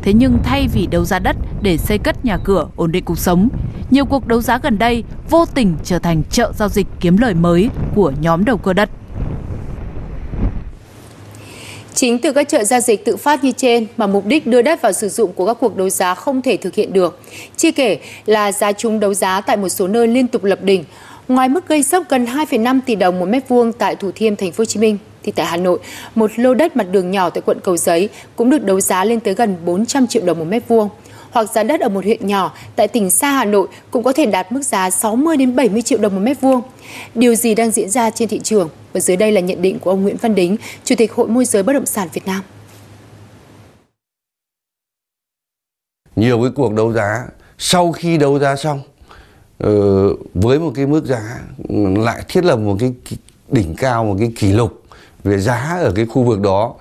Thế 0.02 0.12
nhưng 0.12 0.38
thay 0.44 0.69
vì 0.72 0.86
đấu 0.86 1.04
giá 1.04 1.19
đất 1.19 1.36
để 1.62 1.78
xây 1.78 1.98
cất 1.98 2.25
nhà 2.25 2.38
cửa, 2.44 2.69
ổn 2.76 2.92
định 2.92 3.04
cuộc 3.04 3.19
sống, 3.19 3.48
nhiều 3.90 4.04
cuộc 4.04 4.26
đấu 4.26 4.40
giá 4.40 4.58
gần 4.58 4.78
đây 4.78 5.04
vô 5.31 5.44
tình 5.54 5.76
trở 5.84 5.98
thành 5.98 6.22
chợ 6.31 6.52
giao 6.56 6.69
dịch 6.69 6.86
kiếm 7.00 7.16
lời 7.16 7.34
mới 7.34 7.69
của 7.94 8.12
nhóm 8.20 8.44
đầu 8.44 8.56
cơ 8.56 8.72
đất. 8.72 8.90
Chính 11.94 12.19
từ 12.19 12.32
các 12.32 12.48
chợ 12.48 12.64
giao 12.64 12.81
dịch 12.81 13.04
tự 13.04 13.16
phát 13.16 13.44
như 13.44 13.52
trên 13.56 13.86
mà 13.96 14.06
mục 14.06 14.26
đích 14.26 14.46
đưa 14.46 14.62
đất 14.62 14.82
vào 14.82 14.92
sử 14.92 15.08
dụng 15.08 15.32
của 15.32 15.46
các 15.46 15.56
cuộc 15.60 15.76
đấu 15.76 15.90
giá 15.90 16.14
không 16.14 16.42
thể 16.42 16.56
thực 16.56 16.75
hiện 16.75 16.92
được. 16.92 17.20
chi 17.56 17.70
kể 17.70 17.98
là 18.26 18.52
giá 18.52 18.72
chúng 18.72 19.00
đấu 19.00 19.14
giá 19.14 19.40
tại 19.40 19.56
một 19.56 19.69
số 19.69 19.88
nơi 19.88 20.06
liên 20.06 20.26
tục 20.26 20.44
lập 20.44 20.58
đỉnh. 20.62 20.84
Ngoài 21.29 21.49
mức 21.49 21.69
gây 21.69 21.82
sốc 21.82 22.05
gần 22.09 22.25
2,5 22.25 22.81
tỷ 22.87 22.94
đồng 22.94 23.19
một 23.21 23.26
mét 23.26 23.49
vuông 23.49 23.73
tại 23.73 23.97
Thủ 23.97 24.11
Thiêm, 24.15 24.37
Thành 24.37 24.53
phố 24.53 24.61
Hồ 24.61 24.65
Chí 24.65 24.81
Minh, 24.81 24.99
thì 25.23 25.32
tại 25.32 25.47
Hà 25.47 25.56
Nội, 25.56 25.79
một 26.15 26.31
lô 26.37 26.55
đất 26.55 26.76
mặt 26.76 26.87
đường 26.91 27.11
nhỏ 27.11 27.31
tại 27.31 27.43
quận 27.47 27.61
Cầu 27.62 27.76
Giấy 27.76 28.09
cũng 28.37 28.50
được 28.50 28.65
đấu 28.65 28.81
giá 28.81 29.05
lên 29.05 29.21
tới 29.21 29.35
gần 29.35 29.56
400 29.65 30.06
triệu 30.06 30.25
đồng 30.26 30.38
một 30.38 30.44
mét 30.44 30.69
vuông. 30.69 30.88
Hoặc 31.31 31.44
giá 31.44 31.62
đất 31.62 31.81
ở 31.81 31.88
một 31.88 32.05
huyện 32.05 32.26
nhỏ 32.26 32.55
tại 32.76 32.88
tỉnh 32.88 33.11
xa 33.11 33.31
Hà 33.31 33.44
Nội 33.44 33.69
cũng 33.91 34.03
có 34.05 34.12
thể 34.12 34.26
đạt 34.26 34.53
mức 34.53 34.62
giá 34.62 34.91
60 34.91 35.37
đến 35.37 35.56
70 35.56 35.82
triệu 35.82 35.99
đồng 35.99 36.15
một 36.15 36.21
mét 36.21 36.41
vuông. 36.41 36.62
Điều 37.15 37.35
gì 37.35 37.55
đang 37.55 37.70
diễn 37.70 37.91
ra 37.91 38.11
trên 38.11 38.29
thị 38.29 38.41
trường? 38.43 38.69
Và 38.93 39.00
dưới 39.00 39.17
đây 39.17 39.32
là 39.32 39.41
nhận 39.41 39.62
định 39.62 39.79
của 39.79 39.91
ông 39.91 40.03
Nguyễn 40.03 40.17
Văn 40.17 40.35
Đính, 40.35 40.56
Chủ 40.85 40.94
tịch 40.99 41.12
Hội 41.12 41.29
môi 41.29 41.44
giới 41.44 41.62
bất 41.62 41.73
động 41.73 41.87
sản 41.87 42.09
Việt 42.12 42.27
Nam. 42.27 42.43
Nhiều 46.17 46.43
cái 46.43 46.50
cuộc 46.55 46.73
đấu 46.73 46.93
giá 46.93 47.25
sau 47.59 47.93
khi 47.93 48.19
đấu 48.19 48.38
giá 48.38 48.56
xong 48.56 48.81
uh, 49.62 50.19
với 50.35 50.59
một 50.59 50.73
cái 50.75 50.87
mức 50.87 51.05
giá 51.05 51.41
lại 51.97 52.23
thiết 52.29 52.45
lập 52.45 52.56
một 52.56 52.77
cái 52.81 52.95
đỉnh 53.49 53.75
cao 53.77 54.05
một 54.05 54.17
cái 54.19 54.33
kỷ 54.37 54.53
lục 54.53 54.83
về 55.25 55.39
giá 55.39 55.79
ở 55.81 55.93
cái 55.97 56.06
khu 56.06 56.23
vực 56.23 56.41
đó. 56.41 56.75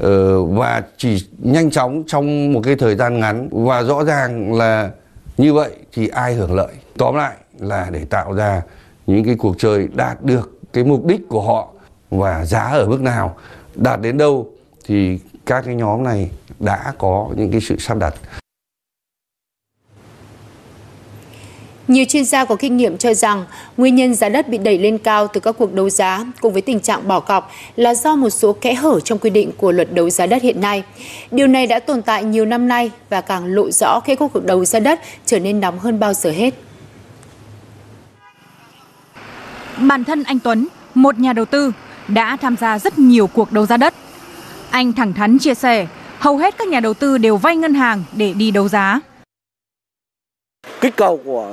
Uh, 0.00 0.50
và 0.50 0.82
chỉ 0.96 1.26
nhanh 1.38 1.70
chóng 1.70 2.04
trong 2.06 2.52
một 2.52 2.60
cái 2.64 2.74
thời 2.76 2.96
gian 2.96 3.20
ngắn 3.20 3.48
và 3.66 3.82
rõ 3.82 4.04
ràng 4.04 4.54
là 4.54 4.90
như 5.36 5.52
vậy 5.52 5.70
thì 5.92 6.08
ai 6.08 6.34
hưởng 6.34 6.54
lợi? 6.54 6.72
Tóm 6.98 7.14
lại 7.14 7.34
là 7.58 7.90
để 7.90 8.04
tạo 8.04 8.32
ra 8.32 8.62
những 9.06 9.24
cái 9.24 9.34
cuộc 9.34 9.54
chơi 9.58 9.88
đạt 9.94 10.24
được 10.24 10.60
cái 10.72 10.84
mục 10.84 11.04
đích 11.06 11.28
của 11.28 11.42
họ 11.42 11.68
và 12.10 12.44
giá 12.44 12.60
ở 12.60 12.86
mức 12.86 13.00
nào. 13.00 13.36
Đạt 13.74 14.00
đến 14.00 14.18
đâu 14.18 14.50
thì 14.84 15.18
các 15.46 15.64
cái 15.64 15.74
nhóm 15.74 16.02
này 16.02 16.30
đã 16.60 16.92
có 16.98 17.28
những 17.36 17.50
cái 17.50 17.60
sự 17.60 17.76
sắp 17.78 17.98
đặt. 17.98 18.14
Nhiều 21.88 22.04
chuyên 22.08 22.24
gia 22.24 22.44
có 22.44 22.56
kinh 22.56 22.76
nghiệm 22.76 22.98
cho 22.98 23.14
rằng 23.14 23.44
nguyên 23.76 23.94
nhân 23.94 24.14
giá 24.14 24.28
đất 24.28 24.48
bị 24.48 24.58
đẩy 24.58 24.78
lên 24.78 24.98
cao 24.98 25.26
từ 25.26 25.40
các 25.40 25.52
cuộc 25.58 25.74
đấu 25.74 25.90
giá 25.90 26.24
cùng 26.40 26.52
với 26.52 26.62
tình 26.62 26.80
trạng 26.80 27.08
bỏ 27.08 27.20
cọc 27.20 27.50
là 27.76 27.94
do 27.94 28.16
một 28.16 28.30
số 28.30 28.52
kẽ 28.52 28.74
hở 28.74 29.00
trong 29.00 29.18
quy 29.18 29.30
định 29.30 29.50
của 29.56 29.72
luật 29.72 29.94
đấu 29.94 30.10
giá 30.10 30.26
đất 30.26 30.42
hiện 30.42 30.60
nay. 30.60 30.82
Điều 31.30 31.46
này 31.46 31.66
đã 31.66 31.80
tồn 31.80 32.02
tại 32.02 32.24
nhiều 32.24 32.44
năm 32.44 32.68
nay 32.68 32.90
và 33.10 33.20
càng 33.20 33.46
lộ 33.46 33.70
rõ 33.70 34.00
khi 34.00 34.16
các 34.16 34.30
cuộc 34.32 34.44
đấu 34.44 34.64
giá 34.64 34.80
đất 34.80 35.00
trở 35.26 35.38
nên 35.38 35.60
nóng 35.60 35.78
hơn 35.78 36.00
bao 36.00 36.14
giờ 36.14 36.30
hết. 36.30 36.54
Bản 39.78 40.04
thân 40.04 40.22
anh 40.22 40.38
Tuấn, 40.38 40.66
một 40.94 41.18
nhà 41.18 41.32
đầu 41.32 41.44
tư, 41.44 41.72
đã 42.08 42.36
tham 42.36 42.56
gia 42.56 42.78
rất 42.78 42.98
nhiều 42.98 43.26
cuộc 43.26 43.52
đấu 43.52 43.66
giá 43.66 43.76
đất. 43.76 43.94
Anh 44.70 44.92
thẳng 44.92 45.12
thắn 45.12 45.38
chia 45.38 45.54
sẻ, 45.54 45.86
hầu 46.18 46.36
hết 46.36 46.58
các 46.58 46.68
nhà 46.68 46.80
đầu 46.80 46.94
tư 46.94 47.18
đều 47.18 47.36
vay 47.36 47.56
ngân 47.56 47.74
hàng 47.74 48.04
để 48.12 48.32
đi 48.32 48.50
đấu 48.50 48.68
giá 48.68 49.00
kích 50.80 50.96
cầu 50.96 51.20
của 51.24 51.46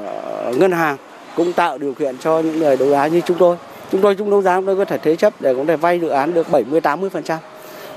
ngân 0.56 0.72
hàng 0.72 0.98
cũng 1.36 1.54
tạo 1.54 1.78
điều 1.78 1.94
kiện 1.94 2.18
cho 2.18 2.40
những 2.40 2.60
người 2.60 2.78
đấu 2.78 2.90
giá 2.90 3.08
như 3.08 3.22
chúng 3.26 3.38
tôi. 3.38 3.58
Chúng 3.92 4.02
tôi 4.02 4.16
chúng 4.16 4.30
đấu 4.30 4.42
giá 4.42 4.56
chúng 4.58 4.66
tôi 4.66 4.76
có 4.76 4.86
thể 4.86 4.98
thế 4.98 5.16
chấp 5.16 5.34
để 5.40 5.54
có 5.54 5.64
thể 5.68 5.76
vay 5.76 6.00
dự 6.00 6.08
án 6.08 6.34
được 6.34 6.52
70 6.52 6.82
80%. 6.82 7.38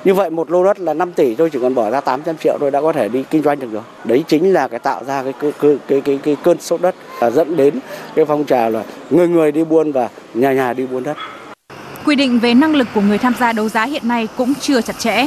Như 0.05 0.15
vậy 0.15 0.31
một 0.31 0.51
lô 0.51 0.65
đất 0.65 0.81
là 0.81 0.95
5 0.95 1.13
tỷ 1.13 1.35
tôi 1.35 1.51
chỉ 1.51 1.59
cần 1.63 1.75
bỏ 1.75 1.91
ra 1.91 2.01
800 2.01 2.37
triệu 2.37 2.59
tôi 2.61 2.71
đã 2.71 2.81
có 2.81 2.93
thể 2.93 3.09
đi 3.09 3.25
kinh 3.31 3.43
doanh 3.43 3.61
được 3.61 3.69
rồi. 3.73 3.83
Đấy 4.05 4.25
chính 4.29 4.53
là 4.53 4.69
cái 4.69 4.79
tạo 4.79 5.05
ra 5.05 5.23
cái 5.23 5.33
cái 5.41 5.53
cái 5.61 5.79
cái, 5.89 6.01
cái, 6.01 6.19
cái 6.23 6.37
cơn 6.43 6.61
sốt 6.61 6.81
đất 6.81 6.95
và 7.21 7.31
dẫn 7.31 7.57
đến 7.57 7.79
cái 8.15 8.25
phong 8.25 8.45
trào 8.45 8.71
là 8.71 8.83
người 9.11 9.29
người 9.29 9.53
đi 9.53 9.65
buôn 9.65 9.93
và 9.93 10.09
nhà 10.35 10.53
nhà 10.53 10.73
đi 10.73 10.87
buôn 10.87 11.03
đất. 11.03 11.17
Quy 12.05 12.17
định 12.17 12.39
về 12.39 12.55
năng 12.55 12.75
lực 12.75 12.89
của 12.95 13.01
người 13.01 13.19
tham 13.19 13.35
gia 13.41 13.53
đấu 13.53 13.69
giá 13.69 13.85
hiện 13.85 14.09
nay 14.09 14.29
cũng 14.37 14.55
chưa 14.61 14.81
chặt 14.81 14.99
chẽ. 14.99 15.27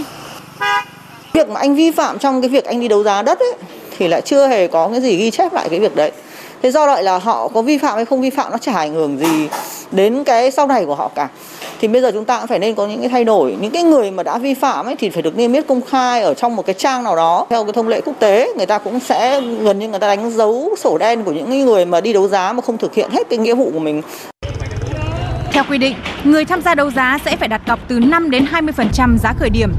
Việc 1.34 1.50
mà 1.50 1.60
anh 1.60 1.76
vi 1.76 1.92
phạm 1.92 2.20
trong 2.20 2.42
cái 2.42 2.50
việc 2.50 2.66
anh 2.66 2.80
đi 2.80 2.88
đấu 2.88 3.04
giá 3.04 3.22
đất 3.22 3.40
ấy 3.40 3.54
thì 4.00 4.08
lại 4.08 4.22
chưa 4.22 4.48
hề 4.48 4.68
có 4.68 4.88
cái 4.88 5.02
gì 5.02 5.16
ghi 5.16 5.32
chép 5.32 5.54
lại 5.54 5.68
cái 5.70 5.80
việc 5.80 5.96
đấy. 5.96 6.12
Thế 6.62 6.72
do 6.72 6.86
vậy 6.86 7.04
là 7.04 7.18
họ 7.18 7.48
có 7.48 7.62
vi 7.62 7.78
phạm 7.78 7.96
hay 7.96 8.06
không 8.06 8.22
vi 8.22 8.30
phạm 8.30 8.52
nó 8.52 8.58
chả 8.58 8.74
ảnh 8.74 8.94
hưởng 8.94 9.18
gì 9.18 9.48
đến 9.92 10.24
cái 10.24 10.52
sau 10.52 10.68
này 10.68 10.86
của 10.86 10.96
họ 10.96 11.12
cả. 11.16 11.28
Thì 11.82 11.88
bây 11.88 12.02
giờ 12.02 12.12
chúng 12.12 12.26
ta 12.26 12.38
cũng 12.38 12.48
phải 12.48 12.60
nên 12.60 12.76
có 12.76 12.88
những 12.88 13.00
cái 13.00 13.10
thay 13.10 13.24
đổi. 13.24 13.56
Những 13.62 13.72
cái 13.72 13.84
người 13.84 14.12
mà 14.12 14.24
đã 14.24 14.38
vi 14.38 14.54
phạm 14.54 14.86
ấy 14.86 14.96
thì 14.96 15.10
phải 15.10 15.22
được 15.22 15.38
niêm 15.38 15.54
yết 15.54 15.68
công 15.68 15.82
khai 15.82 16.22
ở 16.22 16.34
trong 16.34 16.56
một 16.56 16.66
cái 16.66 16.74
trang 16.74 17.04
nào 17.04 17.16
đó. 17.16 17.46
Theo 17.50 17.64
cái 17.64 17.74
thông 17.74 17.88
lệ 17.88 18.02
quốc 18.02 18.14
tế 18.20 18.54
người 18.58 18.66
ta 18.66 18.78
cũng 18.78 19.00
sẽ 19.00 19.42
gần 19.42 19.80
như 19.80 19.88
người 19.88 20.00
ta 20.00 20.08
đánh 20.08 20.32
dấu 20.32 20.76
sổ 20.78 20.98
đen 20.98 21.24
của 21.24 21.32
những 21.32 21.66
người 21.66 21.86
mà 21.86 22.02
đi 22.02 22.14
đấu 22.14 22.28
giá 22.28 22.54
mà 22.54 22.62
không 22.62 22.78
thực 22.78 22.94
hiện 22.94 23.10
hết 23.12 23.30
cái 23.30 23.40
nghĩa 23.40 23.56
vụ 23.56 23.70
của 23.74 23.80
mình. 23.80 24.02
Theo 25.52 25.64
quy 25.70 25.78
định, 25.78 25.96
người 26.24 26.46
tham 26.46 26.62
gia 26.62 26.76
đấu 26.76 26.92
giá 26.92 27.18
sẽ 27.26 27.36
phải 27.36 27.48
đặt 27.48 27.62
cọc 27.68 27.80
từ 27.88 28.00
5 28.00 28.30
đến 28.30 28.46
20% 28.52 29.18
giá 29.18 29.34
khởi 29.40 29.50
điểm. 29.50 29.72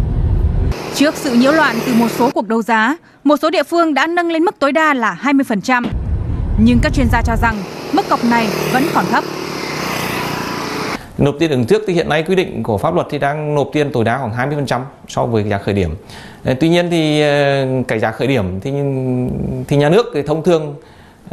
Trước 0.95 1.15
sự 1.15 1.35
nhiễu 1.35 1.53
loạn 1.53 1.77
từ 1.87 1.95
một 1.95 2.09
số 2.11 2.31
cuộc 2.31 2.49
đấu 2.49 2.63
giá, 2.63 2.97
một 3.25 3.37
số 3.37 3.51
địa 3.51 3.63
phương 3.63 3.95
đã 3.95 4.07
nâng 4.07 4.31
lên 4.31 4.45
mức 4.45 4.59
tối 4.59 4.73
đa 4.73 4.95
là 4.95 5.19
20%. 5.23 5.85
Nhưng 6.59 6.79
các 6.83 6.93
chuyên 6.95 7.07
gia 7.13 7.23
cho 7.23 7.37
rằng 7.43 7.57
mức 7.93 8.09
cọc 8.09 8.25
này 8.25 8.47
vẫn 8.73 8.83
còn 8.95 9.05
thấp. 9.11 9.25
Nộp 11.19 11.35
tiền 11.39 11.51
ứng 11.51 11.65
trước 11.65 11.83
thì 11.87 11.95
hiện 11.95 12.09
nay 12.09 12.23
quy 12.23 12.35
định 12.35 12.63
của 12.63 12.79
pháp 12.79 12.95
luật 12.95 13.07
thì 13.11 13.19
đang 13.19 13.55
nộp 13.55 13.71
tiền 13.73 13.91
tối 13.93 14.05
đa 14.05 14.19
khoảng 14.19 14.51
20% 14.67 14.81
so 15.09 15.27
với 15.27 15.45
giá 15.45 15.59
khởi 15.59 15.75
điểm. 15.75 15.95
Ờ, 16.45 16.55
tuy 16.61 16.69
nhiên 16.69 16.91
thì 16.91 17.23
ờ, 17.23 17.67
cái 17.89 17.99
giá 17.99 18.11
khởi 18.11 18.29
điểm 18.29 18.61
thì 18.61 18.73
thì 19.69 19.77
nhà 19.77 19.89
nước 19.89 20.07
thì 20.15 20.23
thông 20.23 20.43
thường 20.43 20.75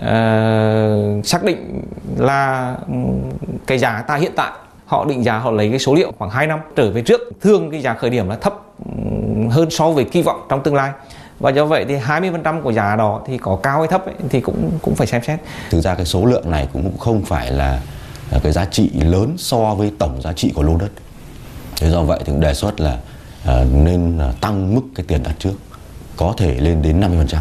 uh, 0.01 1.25
xác 1.25 1.43
định 1.43 1.81
là 2.17 2.75
ừ, 2.87 2.93
cái 3.67 3.77
giá 3.77 4.03
ta 4.07 4.15
hiện 4.15 4.31
tại 4.35 4.51
họ 4.85 5.05
định 5.05 5.23
giá 5.23 5.37
họ 5.37 5.51
lấy 5.51 5.69
cái 5.69 5.79
số 5.79 5.95
liệu 5.95 6.11
khoảng 6.17 6.31
2 6.31 6.47
năm 6.47 6.59
trở 6.75 6.91
về 6.91 7.01
trước 7.01 7.21
thường 7.41 7.71
cái 7.71 7.81
giá 7.81 7.93
khởi 7.93 8.09
điểm 8.09 8.29
là 8.29 8.35
thấp 8.35 8.53
hơn 9.49 9.69
so 9.69 9.89
với 9.89 10.05
kỳ 10.05 10.21
vọng 10.21 10.45
trong 10.49 10.63
tương 10.63 10.75
lai 10.75 10.91
và 11.39 11.51
do 11.51 11.65
vậy 11.65 11.85
thì 11.87 11.95
20% 11.95 12.61
của 12.61 12.71
giá 12.71 12.95
đó 12.95 13.21
thì 13.27 13.37
có 13.37 13.59
cao 13.63 13.79
hay 13.79 13.87
thấp 13.87 14.05
ấy, 14.05 14.15
thì 14.29 14.41
cũng 14.41 14.71
cũng 14.81 14.95
phải 14.95 15.07
xem 15.07 15.21
xét. 15.23 15.39
Thực 15.69 15.81
ra 15.81 15.95
cái 15.95 16.05
số 16.05 16.25
lượng 16.25 16.51
này 16.51 16.67
cũng 16.73 16.97
không 16.97 17.21
phải 17.25 17.51
là 17.51 17.81
cái 18.43 18.51
giá 18.51 18.65
trị 18.65 18.89
lớn 18.93 19.35
so 19.37 19.75
với 19.75 19.91
tổng 19.99 20.21
giá 20.21 20.33
trị 20.33 20.51
của 20.55 20.63
lô 20.63 20.77
đất. 20.77 20.89
Thế 21.77 21.89
do 21.89 22.03
vậy 22.03 22.19
thì 22.25 22.33
đề 22.39 22.53
xuất 22.53 22.79
là 22.79 22.97
uh, 23.43 23.49
nên 23.73 24.19
tăng 24.41 24.75
mức 24.75 24.81
cái 24.95 25.05
tiền 25.07 25.23
đặt 25.23 25.35
trước 25.39 25.53
có 26.17 26.33
thể 26.37 26.55
lên 26.59 26.81
đến 26.81 27.01
50%. 27.01 27.37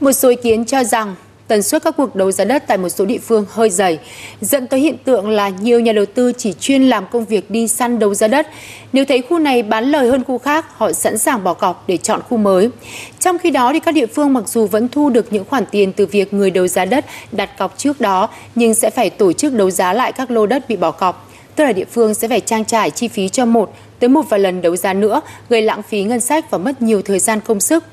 Một 0.00 0.12
số 0.12 0.28
ý 0.28 0.36
kiến 0.42 0.64
cho 0.64 0.84
rằng 0.84 1.14
tần 1.48 1.62
suất 1.62 1.82
các 1.82 1.94
cuộc 1.96 2.16
đấu 2.16 2.32
giá 2.32 2.44
đất 2.44 2.64
tại 2.66 2.78
một 2.78 2.88
số 2.88 3.04
địa 3.04 3.18
phương 3.18 3.46
hơi 3.50 3.70
dày, 3.70 3.98
dẫn 4.40 4.66
tới 4.66 4.80
hiện 4.80 4.96
tượng 5.04 5.28
là 5.28 5.48
nhiều 5.48 5.80
nhà 5.80 5.92
đầu 5.92 6.06
tư 6.06 6.32
chỉ 6.38 6.52
chuyên 6.60 6.82
làm 6.82 7.04
công 7.12 7.24
việc 7.24 7.50
đi 7.50 7.68
săn 7.68 7.98
đấu 7.98 8.14
giá 8.14 8.28
đất. 8.28 8.48
Nếu 8.92 9.04
thấy 9.04 9.22
khu 9.28 9.38
này 9.38 9.62
bán 9.62 9.84
lời 9.84 10.08
hơn 10.08 10.24
khu 10.24 10.38
khác, 10.38 10.66
họ 10.76 10.92
sẵn 10.92 11.18
sàng 11.18 11.44
bỏ 11.44 11.54
cọc 11.54 11.84
để 11.88 11.96
chọn 11.96 12.20
khu 12.28 12.36
mới. 12.36 12.70
Trong 13.20 13.38
khi 13.38 13.50
đó, 13.50 13.72
thì 13.72 13.80
các 13.80 13.92
địa 13.92 14.06
phương 14.06 14.32
mặc 14.32 14.48
dù 14.48 14.66
vẫn 14.66 14.88
thu 14.88 15.10
được 15.10 15.32
những 15.32 15.44
khoản 15.44 15.64
tiền 15.70 15.92
từ 15.92 16.06
việc 16.06 16.34
người 16.34 16.50
đấu 16.50 16.66
giá 16.68 16.84
đất 16.84 17.04
đặt 17.32 17.58
cọc 17.58 17.78
trước 17.78 18.00
đó, 18.00 18.28
nhưng 18.54 18.74
sẽ 18.74 18.90
phải 18.90 19.10
tổ 19.10 19.32
chức 19.32 19.52
đấu 19.52 19.70
giá 19.70 19.92
lại 19.92 20.12
các 20.12 20.30
lô 20.30 20.46
đất 20.46 20.68
bị 20.68 20.76
bỏ 20.76 20.90
cọc. 20.90 21.30
Tức 21.56 21.64
là 21.64 21.72
địa 21.72 21.84
phương 21.92 22.14
sẽ 22.14 22.28
phải 22.28 22.40
trang 22.40 22.64
trải 22.64 22.90
chi 22.90 23.08
phí 23.08 23.28
cho 23.28 23.44
một 23.44 23.74
tới 23.98 24.08
một 24.08 24.22
vài 24.28 24.40
lần 24.40 24.62
đấu 24.62 24.76
giá 24.76 24.92
nữa, 24.92 25.20
gây 25.48 25.62
lãng 25.62 25.82
phí 25.82 26.02
ngân 26.02 26.20
sách 26.20 26.50
và 26.50 26.58
mất 26.58 26.82
nhiều 26.82 27.02
thời 27.02 27.18
gian 27.18 27.40
công 27.40 27.60
sức. 27.60 27.84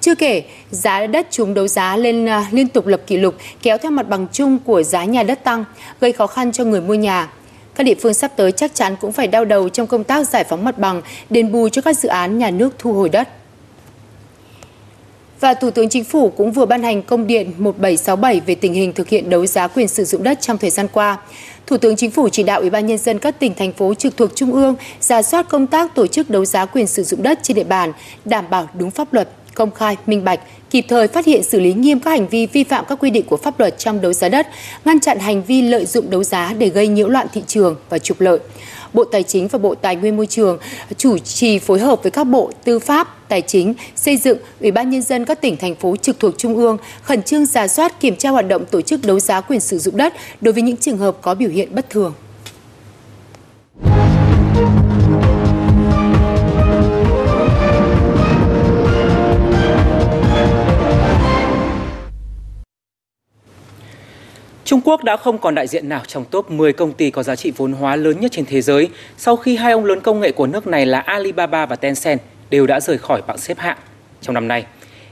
Chưa 0.00 0.14
kể, 0.14 0.42
giá 0.70 1.06
đất 1.06 1.26
chúng 1.30 1.54
đấu 1.54 1.68
giá 1.68 1.96
lên 1.96 2.26
à, 2.26 2.46
liên 2.52 2.68
tục 2.68 2.86
lập 2.86 3.00
kỷ 3.06 3.16
lục 3.16 3.34
kéo 3.62 3.78
theo 3.78 3.90
mặt 3.90 4.08
bằng 4.08 4.26
chung 4.32 4.58
của 4.64 4.82
giá 4.82 5.04
nhà 5.04 5.22
đất 5.22 5.44
tăng, 5.44 5.64
gây 6.00 6.12
khó 6.12 6.26
khăn 6.26 6.52
cho 6.52 6.64
người 6.64 6.80
mua 6.80 6.94
nhà. 6.94 7.32
Các 7.74 7.84
địa 7.84 7.94
phương 7.94 8.14
sắp 8.14 8.32
tới 8.36 8.52
chắc 8.52 8.74
chắn 8.74 8.96
cũng 9.00 9.12
phải 9.12 9.26
đau 9.26 9.44
đầu 9.44 9.68
trong 9.68 9.86
công 9.86 10.04
tác 10.04 10.28
giải 10.28 10.44
phóng 10.44 10.64
mặt 10.64 10.78
bằng, 10.78 11.02
đền 11.30 11.52
bù 11.52 11.68
cho 11.68 11.82
các 11.82 11.98
dự 11.98 12.08
án 12.08 12.38
nhà 12.38 12.50
nước 12.50 12.74
thu 12.78 12.92
hồi 12.92 13.08
đất. 13.08 13.28
Và 15.40 15.54
Thủ 15.54 15.70
tướng 15.70 15.88
Chính 15.88 16.04
phủ 16.04 16.28
cũng 16.36 16.52
vừa 16.52 16.66
ban 16.66 16.82
hành 16.82 17.02
công 17.02 17.26
điện 17.26 17.52
1767 17.58 18.40
về 18.46 18.54
tình 18.54 18.74
hình 18.74 18.92
thực 18.92 19.08
hiện 19.08 19.30
đấu 19.30 19.46
giá 19.46 19.66
quyền 19.66 19.88
sử 19.88 20.04
dụng 20.04 20.22
đất 20.22 20.40
trong 20.40 20.58
thời 20.58 20.70
gian 20.70 20.88
qua. 20.92 21.18
Thủ 21.66 21.76
tướng 21.76 21.96
Chính 21.96 22.10
phủ 22.10 22.28
chỉ 22.28 22.42
đạo 22.42 22.60
Ủy 22.60 22.70
ban 22.70 22.86
nhân 22.86 22.98
dân 22.98 23.18
các 23.18 23.38
tỉnh 23.38 23.54
thành 23.54 23.72
phố 23.72 23.94
trực 23.94 24.16
thuộc 24.16 24.30
trung 24.34 24.52
ương 24.52 24.76
ra 25.00 25.22
soát 25.22 25.48
công 25.48 25.66
tác 25.66 25.94
tổ 25.94 26.06
chức 26.06 26.30
đấu 26.30 26.44
giá 26.44 26.64
quyền 26.64 26.86
sử 26.86 27.02
dụng 27.02 27.22
đất 27.22 27.38
trên 27.42 27.54
địa 27.54 27.64
bàn, 27.64 27.92
đảm 28.24 28.44
bảo 28.50 28.68
đúng 28.74 28.90
pháp 28.90 29.12
luật, 29.12 29.28
công 29.54 29.70
khai, 29.70 29.96
minh 30.06 30.24
bạch, 30.24 30.40
kịp 30.70 30.84
thời 30.88 31.08
phát 31.08 31.26
hiện 31.26 31.42
xử 31.42 31.60
lý 31.60 31.72
nghiêm 31.72 32.00
các 32.00 32.10
hành 32.10 32.28
vi 32.28 32.46
vi 32.46 32.64
phạm 32.64 32.84
các 32.88 32.98
quy 33.00 33.10
định 33.10 33.26
của 33.26 33.36
pháp 33.36 33.60
luật 33.60 33.78
trong 33.78 34.00
đấu 34.00 34.12
giá 34.12 34.28
đất, 34.28 34.46
ngăn 34.84 35.00
chặn 35.00 35.18
hành 35.18 35.42
vi 35.42 35.62
lợi 35.62 35.86
dụng 35.86 36.10
đấu 36.10 36.24
giá 36.24 36.54
để 36.58 36.68
gây 36.68 36.88
nhiễu 36.88 37.08
loạn 37.08 37.26
thị 37.32 37.42
trường 37.46 37.76
và 37.88 37.98
trục 37.98 38.20
lợi. 38.20 38.38
Bộ 38.92 39.04
Tài 39.04 39.22
chính 39.22 39.48
và 39.48 39.58
Bộ 39.58 39.74
Tài 39.74 39.96
nguyên 39.96 40.16
Môi 40.16 40.26
trường 40.26 40.58
chủ 40.96 41.18
trì 41.18 41.58
phối 41.58 41.78
hợp 41.78 42.02
với 42.02 42.10
các 42.10 42.24
bộ 42.24 42.50
Tư 42.64 42.78
pháp, 42.78 43.28
Tài 43.28 43.42
chính, 43.42 43.74
Xây 43.96 44.16
dựng, 44.16 44.38
Ủy 44.60 44.70
ban 44.70 44.90
Nhân 44.90 45.02
dân 45.02 45.24
các 45.24 45.40
tỉnh, 45.40 45.56
thành 45.56 45.74
phố 45.74 45.96
trực 45.96 46.20
thuộc 46.20 46.38
Trung 46.38 46.56
ương 46.56 46.76
khẩn 47.02 47.22
trương 47.22 47.46
giả 47.46 47.68
soát 47.68 48.00
kiểm 48.00 48.16
tra 48.16 48.30
hoạt 48.30 48.48
động 48.48 48.64
tổ 48.70 48.80
chức 48.80 49.00
đấu 49.04 49.20
giá 49.20 49.40
quyền 49.40 49.60
sử 49.60 49.78
dụng 49.78 49.96
đất 49.96 50.14
đối 50.40 50.52
với 50.52 50.62
những 50.62 50.76
trường 50.76 50.98
hợp 50.98 51.16
có 51.20 51.34
biểu 51.34 51.50
hiện 51.50 51.74
bất 51.74 51.90
thường. 51.90 52.14
Trung 64.74 64.80
Quốc 64.84 65.04
đã 65.04 65.16
không 65.16 65.38
còn 65.38 65.54
đại 65.54 65.66
diện 65.66 65.88
nào 65.88 66.02
trong 66.06 66.24
top 66.24 66.50
10 66.50 66.72
công 66.72 66.92
ty 66.92 67.10
có 67.10 67.22
giá 67.22 67.36
trị 67.36 67.52
vốn 67.56 67.72
hóa 67.72 67.96
lớn 67.96 68.20
nhất 68.20 68.32
trên 68.32 68.46
thế 68.46 68.60
giới 68.60 68.88
sau 69.16 69.36
khi 69.36 69.56
hai 69.56 69.72
ông 69.72 69.84
lớn 69.84 70.00
công 70.00 70.20
nghệ 70.20 70.32
của 70.32 70.46
nước 70.46 70.66
này 70.66 70.86
là 70.86 71.00
Alibaba 71.00 71.66
và 71.66 71.76
Tencent 71.76 72.20
đều 72.50 72.66
đã 72.66 72.80
rời 72.80 72.98
khỏi 72.98 73.22
bảng 73.26 73.38
xếp 73.38 73.58
hạng 73.58 73.76
trong 74.20 74.34
năm 74.34 74.48
nay. 74.48 74.64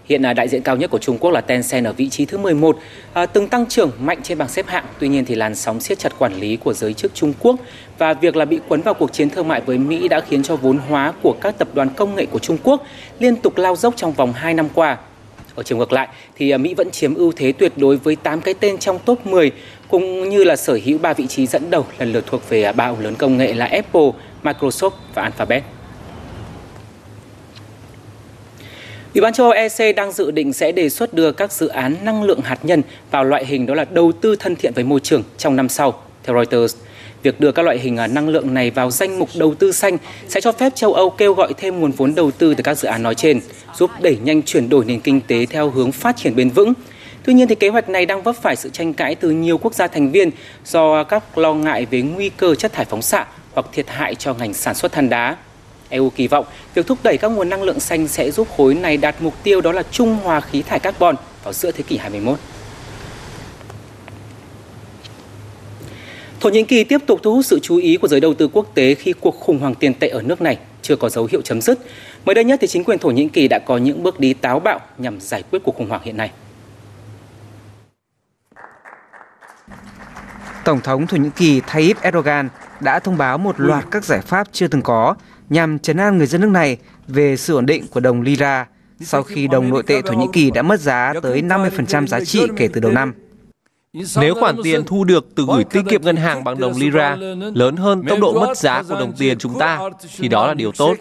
Hiện 0.09 0.23
à, 0.23 0.33
đại 0.33 0.49
diện 0.49 0.63
cao 0.63 0.77
nhất 0.77 0.91
của 0.91 0.99
Trung 0.99 1.19
Quốc 1.19 1.31
là 1.31 1.41
Tencent 1.41 1.87
ở 1.87 1.93
vị 1.93 2.09
trí 2.09 2.25
thứ 2.25 2.39
11, 2.39 2.79
à, 3.13 3.27
từng 3.27 3.49
tăng 3.49 3.67
trưởng 3.67 3.91
mạnh 4.01 4.19
trên 4.23 4.39
bảng 4.39 4.49
xếp 4.49 4.67
hạng. 4.67 4.85
Tuy 4.99 5.09
nhiên 5.09 5.25
thì 5.25 5.35
làn 5.35 5.55
sóng 5.55 5.81
siết 5.81 5.99
chặt 5.99 6.13
quản 6.19 6.35
lý 6.35 6.57
của 6.57 6.73
giới 6.73 6.95
chức 6.95 7.15
Trung 7.15 7.33
Quốc 7.41 7.57
và 7.99 8.15
việc 8.15 8.37
là 8.37 8.45
bị 8.45 8.61
cuốn 8.69 8.81
vào 8.81 8.95
cuộc 8.95 9.13
chiến 9.13 9.31
thương 9.31 9.49
mại 9.49 9.61
với 9.61 9.79
Mỹ 9.79 10.09
đã 10.09 10.21
khiến 10.21 10.43
cho 10.43 10.57
vốn 10.57 10.79
hóa 10.79 11.13
của 11.23 11.37
các 11.41 11.59
tập 11.59 11.69
đoàn 11.75 11.89
công 11.97 12.15
nghệ 12.15 12.27
của 12.27 12.39
Trung 12.39 12.59
Quốc 12.63 12.83
liên 13.19 13.37
tục 13.37 13.59
lao 13.59 13.77
dốc 13.77 13.95
trong 13.97 14.13
vòng 14.13 14.33
2 14.33 14.55
năm 14.55 14.69
qua. 14.75 14.99
Ở 15.55 15.63
chiều 15.63 15.79
ngược 15.79 15.93
lại 15.93 16.09
thì 16.37 16.51
à, 16.51 16.59
Mỹ 16.59 16.75
vẫn 16.75 16.91
chiếm 16.91 17.15
ưu 17.15 17.33
thế 17.37 17.53
tuyệt 17.53 17.73
đối 17.77 17.97
với 17.97 18.17
8 18.17 18.41
cái 18.41 18.55
tên 18.55 18.79
trong 18.79 18.99
top 18.99 19.27
10 19.27 19.51
cũng 19.89 20.29
như 20.29 20.45
là 20.45 20.57
sở 20.57 20.79
hữu 20.85 20.99
3 20.99 21.13
vị 21.13 21.27
trí 21.27 21.47
dẫn 21.47 21.71
đầu 21.71 21.87
lần 21.99 22.13
lượt 22.13 22.25
thuộc 22.27 22.49
về 22.49 22.63
à, 22.63 22.73
ba 22.73 22.85
ông 22.85 23.01
lớn 23.01 23.15
công 23.19 23.37
nghệ 23.37 23.55
là 23.55 23.67
Apple, 23.67 24.11
Microsoft 24.43 24.91
và 25.15 25.23
Alphabet. 25.23 25.63
Ủy 29.15 29.21
ban 29.21 29.33
châu 29.33 29.51
Âu 29.51 29.53
EC 29.53 29.97
đang 29.97 30.13
dự 30.13 30.31
định 30.31 30.53
sẽ 30.53 30.73
đề 30.73 30.89
xuất 30.89 31.15
đưa 31.15 31.33
các 31.33 31.53
dự 31.53 31.69
án 31.69 31.97
năng 32.03 32.23
lượng 32.23 32.41
hạt 32.41 32.59
nhân 32.63 32.83
vào 33.11 33.25
loại 33.25 33.47
hình 33.47 33.67
đó 33.67 33.75
là 33.75 33.85
đầu 33.85 34.13
tư 34.13 34.37
thân 34.37 34.57
thiện 34.57 34.73
với 34.75 34.85
môi 34.85 35.01
trường 35.01 35.23
trong 35.39 35.57
năm 35.57 35.69
sau, 35.69 36.01
theo 36.23 36.37
Reuters. 36.37 36.77
Việc 37.23 37.41
đưa 37.41 37.53
các 37.53 37.63
loại 37.63 37.79
hình 37.79 37.97
à, 37.97 38.07
năng 38.07 38.29
lượng 38.29 38.55
này 38.55 38.71
vào 38.71 38.91
danh 38.91 39.19
mục 39.19 39.29
đầu 39.35 39.55
tư 39.55 39.73
xanh 39.73 39.99
sẽ 40.29 40.41
cho 40.41 40.53
phép 40.53 40.73
châu 40.75 40.95
Âu 40.95 41.11
kêu 41.11 41.35
gọi 41.35 41.55
thêm 41.57 41.81
nguồn 41.81 41.91
vốn 41.91 42.15
đầu 42.15 42.31
tư 42.31 42.55
từ 42.55 42.63
các 42.63 42.79
dự 42.79 42.89
án 42.89 43.03
nói 43.03 43.15
trên, 43.15 43.41
giúp 43.79 43.91
đẩy 44.01 44.19
nhanh 44.25 44.43
chuyển 44.43 44.69
đổi 44.69 44.85
nền 44.85 45.01
kinh 45.01 45.21
tế 45.21 45.47
theo 45.47 45.71
hướng 45.71 45.93
phát 45.93 46.17
triển 46.17 46.37
bền 46.37 46.49
vững. 46.49 46.73
Tuy 47.25 47.35
nhiên 47.35 47.49
thì 47.49 47.55
kế 47.55 47.69
hoạch 47.69 47.89
này 47.89 48.07
đang 48.07 48.23
vấp 48.23 48.37
phải 48.43 48.57
sự 48.57 48.69
tranh 48.69 48.95
cãi 48.95 49.15
từ 49.15 49.31
nhiều 49.31 49.59
quốc 49.59 49.75
gia 49.75 49.87
thành 49.87 50.11
viên 50.11 50.31
do 50.65 51.05
các 51.05 51.39
lo 51.39 51.55
ngại 51.55 51.87
về 51.91 52.03
nguy 52.03 52.29
cơ 52.29 52.55
chất 52.55 52.73
thải 52.73 52.85
phóng 52.85 53.03
xạ 53.03 53.27
hoặc 53.53 53.67
thiệt 53.73 53.87
hại 53.89 54.15
cho 54.15 54.35
ngành 54.35 54.55
sản 54.55 54.75
xuất 54.75 54.93
than 54.93 55.09
đá. 55.09 55.37
EU 55.89 56.11
kỳ 56.11 56.27
vọng 56.27 56.45
việc 56.75 56.87
thúc 56.87 56.99
đẩy 57.03 57.17
các 57.17 57.29
nguồn 57.29 57.49
năng 57.49 57.63
lượng 57.63 57.81
xanh 57.81 58.09
sẽ 58.09 58.31
giúp 58.31 58.49
khối 58.57 58.75
này 58.75 58.97
đạt 58.97 59.15
mục 59.21 59.35
tiêu 59.43 59.61
đó 59.61 59.73
là 59.73 59.83
trung 59.91 60.17
hòa 60.25 60.41
khí 60.41 60.63
thải 60.63 60.81
carbon 60.81 61.17
vào 61.45 61.53
giữa 61.53 61.71
thế 61.71 61.85
kỷ 61.89 61.97
21. 61.97 62.39
Thổ 66.43 66.49
Nhĩ 66.49 66.63
Kỳ 66.63 66.85
tiếp 66.85 67.01
tục 67.07 67.21
thu 67.23 67.35
hút 67.35 67.45
sự 67.45 67.61
chú 67.63 67.77
ý 67.77 67.97
của 67.97 68.09
giới 68.09 68.21
đầu 68.21 68.35
tư 68.35 68.49
quốc 68.53 68.67
tế 68.75 68.95
khi 68.95 69.13
cuộc 69.21 69.41
khủng 69.41 69.59
hoảng 69.59 69.75
tiền 69.75 69.95
tệ 69.95 70.09
ở 70.09 70.23
nước 70.23 70.43
này 70.43 70.59
chưa 70.83 70.97
có 70.97 71.09
dấu 71.09 71.29
hiệu 71.31 71.41
chấm 71.43 71.61
dứt. 71.61 71.79
Mới 72.25 72.35
đây 72.35 72.45
nhất 72.45 72.59
thì 72.63 72.67
chính 72.67 72.85
quyền 72.85 72.99
Thổ 72.99 73.11
Nhĩ 73.11 73.29
Kỳ 73.29 73.49
đã 73.49 73.59
có 73.59 73.77
những 73.77 74.03
bước 74.03 74.21
đi 74.21 74.35
táo 74.35 74.61
bạo 74.61 74.81
nhằm 74.99 75.21
giải 75.21 75.43
quyết 75.51 75.59
cuộc 75.65 75.77
khủng 75.77 75.89
hoảng 75.89 76.03
hiện 76.05 76.17
nay. 76.17 76.31
Tổng 80.65 80.81
thống 80.81 81.07
Thổ 81.07 81.17
Nhĩ 81.17 81.29
Kỳ 81.37 81.61
Tayyip 81.61 82.01
Erdogan 82.03 82.49
đã 82.81 82.99
thông 82.99 83.19
báo 83.19 83.39
một 83.39 83.61
loạt 83.61 83.85
các 83.91 84.05
giải 84.05 84.21
pháp 84.21 84.49
chưa 84.53 84.69
từng 84.69 84.83
có 84.83 85.15
nhằm 85.49 85.79
chấn 85.79 85.97
an 85.97 86.19
người 86.19 86.27
dân 86.27 86.41
nước 86.41 86.51
này 86.51 86.77
về 87.09 87.37
sự 87.37 87.55
ổn 87.55 87.67
định 87.67 87.87
của 87.91 88.01
đồng 88.01 88.23
lira 88.23 88.67
sau 89.01 89.23
khi 89.23 89.47
đồng 89.47 89.71
nội 89.71 89.83
tệ 89.87 90.03
Thổ 90.03 90.13
Nhĩ 90.13 90.27
Kỳ 90.33 90.51
đã 90.51 90.63
mất 90.63 90.81
giá 90.81 91.15
tới 91.23 91.43
50% 91.43 92.07
giá 92.07 92.21
trị 92.21 92.41
kể 92.57 92.69
từ 92.73 92.81
đầu 92.81 92.93
năm. 92.93 93.15
Nếu 94.21 94.35
khoản 94.35 94.57
tiền 94.63 94.85
thu 94.85 95.05
được 95.05 95.27
từ 95.35 95.47
gửi 95.49 95.65
tiết 95.65 95.81
kiệm 95.91 96.03
ngân 96.03 96.17
hàng 96.17 96.45
bằng 96.45 96.61
đồng 96.61 96.73
lira 96.77 97.17
lớn 97.55 97.77
hơn 97.77 98.03
tốc 98.09 98.19
độ 98.21 98.33
mất 98.33 98.57
giá 98.57 98.83
của 98.83 98.95
đồng 99.01 99.13
tiền 99.13 99.39
chúng 99.39 99.59
ta, 99.59 99.81
thì 100.17 100.29
đó 100.29 100.47
là 100.47 100.55
điều 100.55 100.73
tốt. 100.73 100.95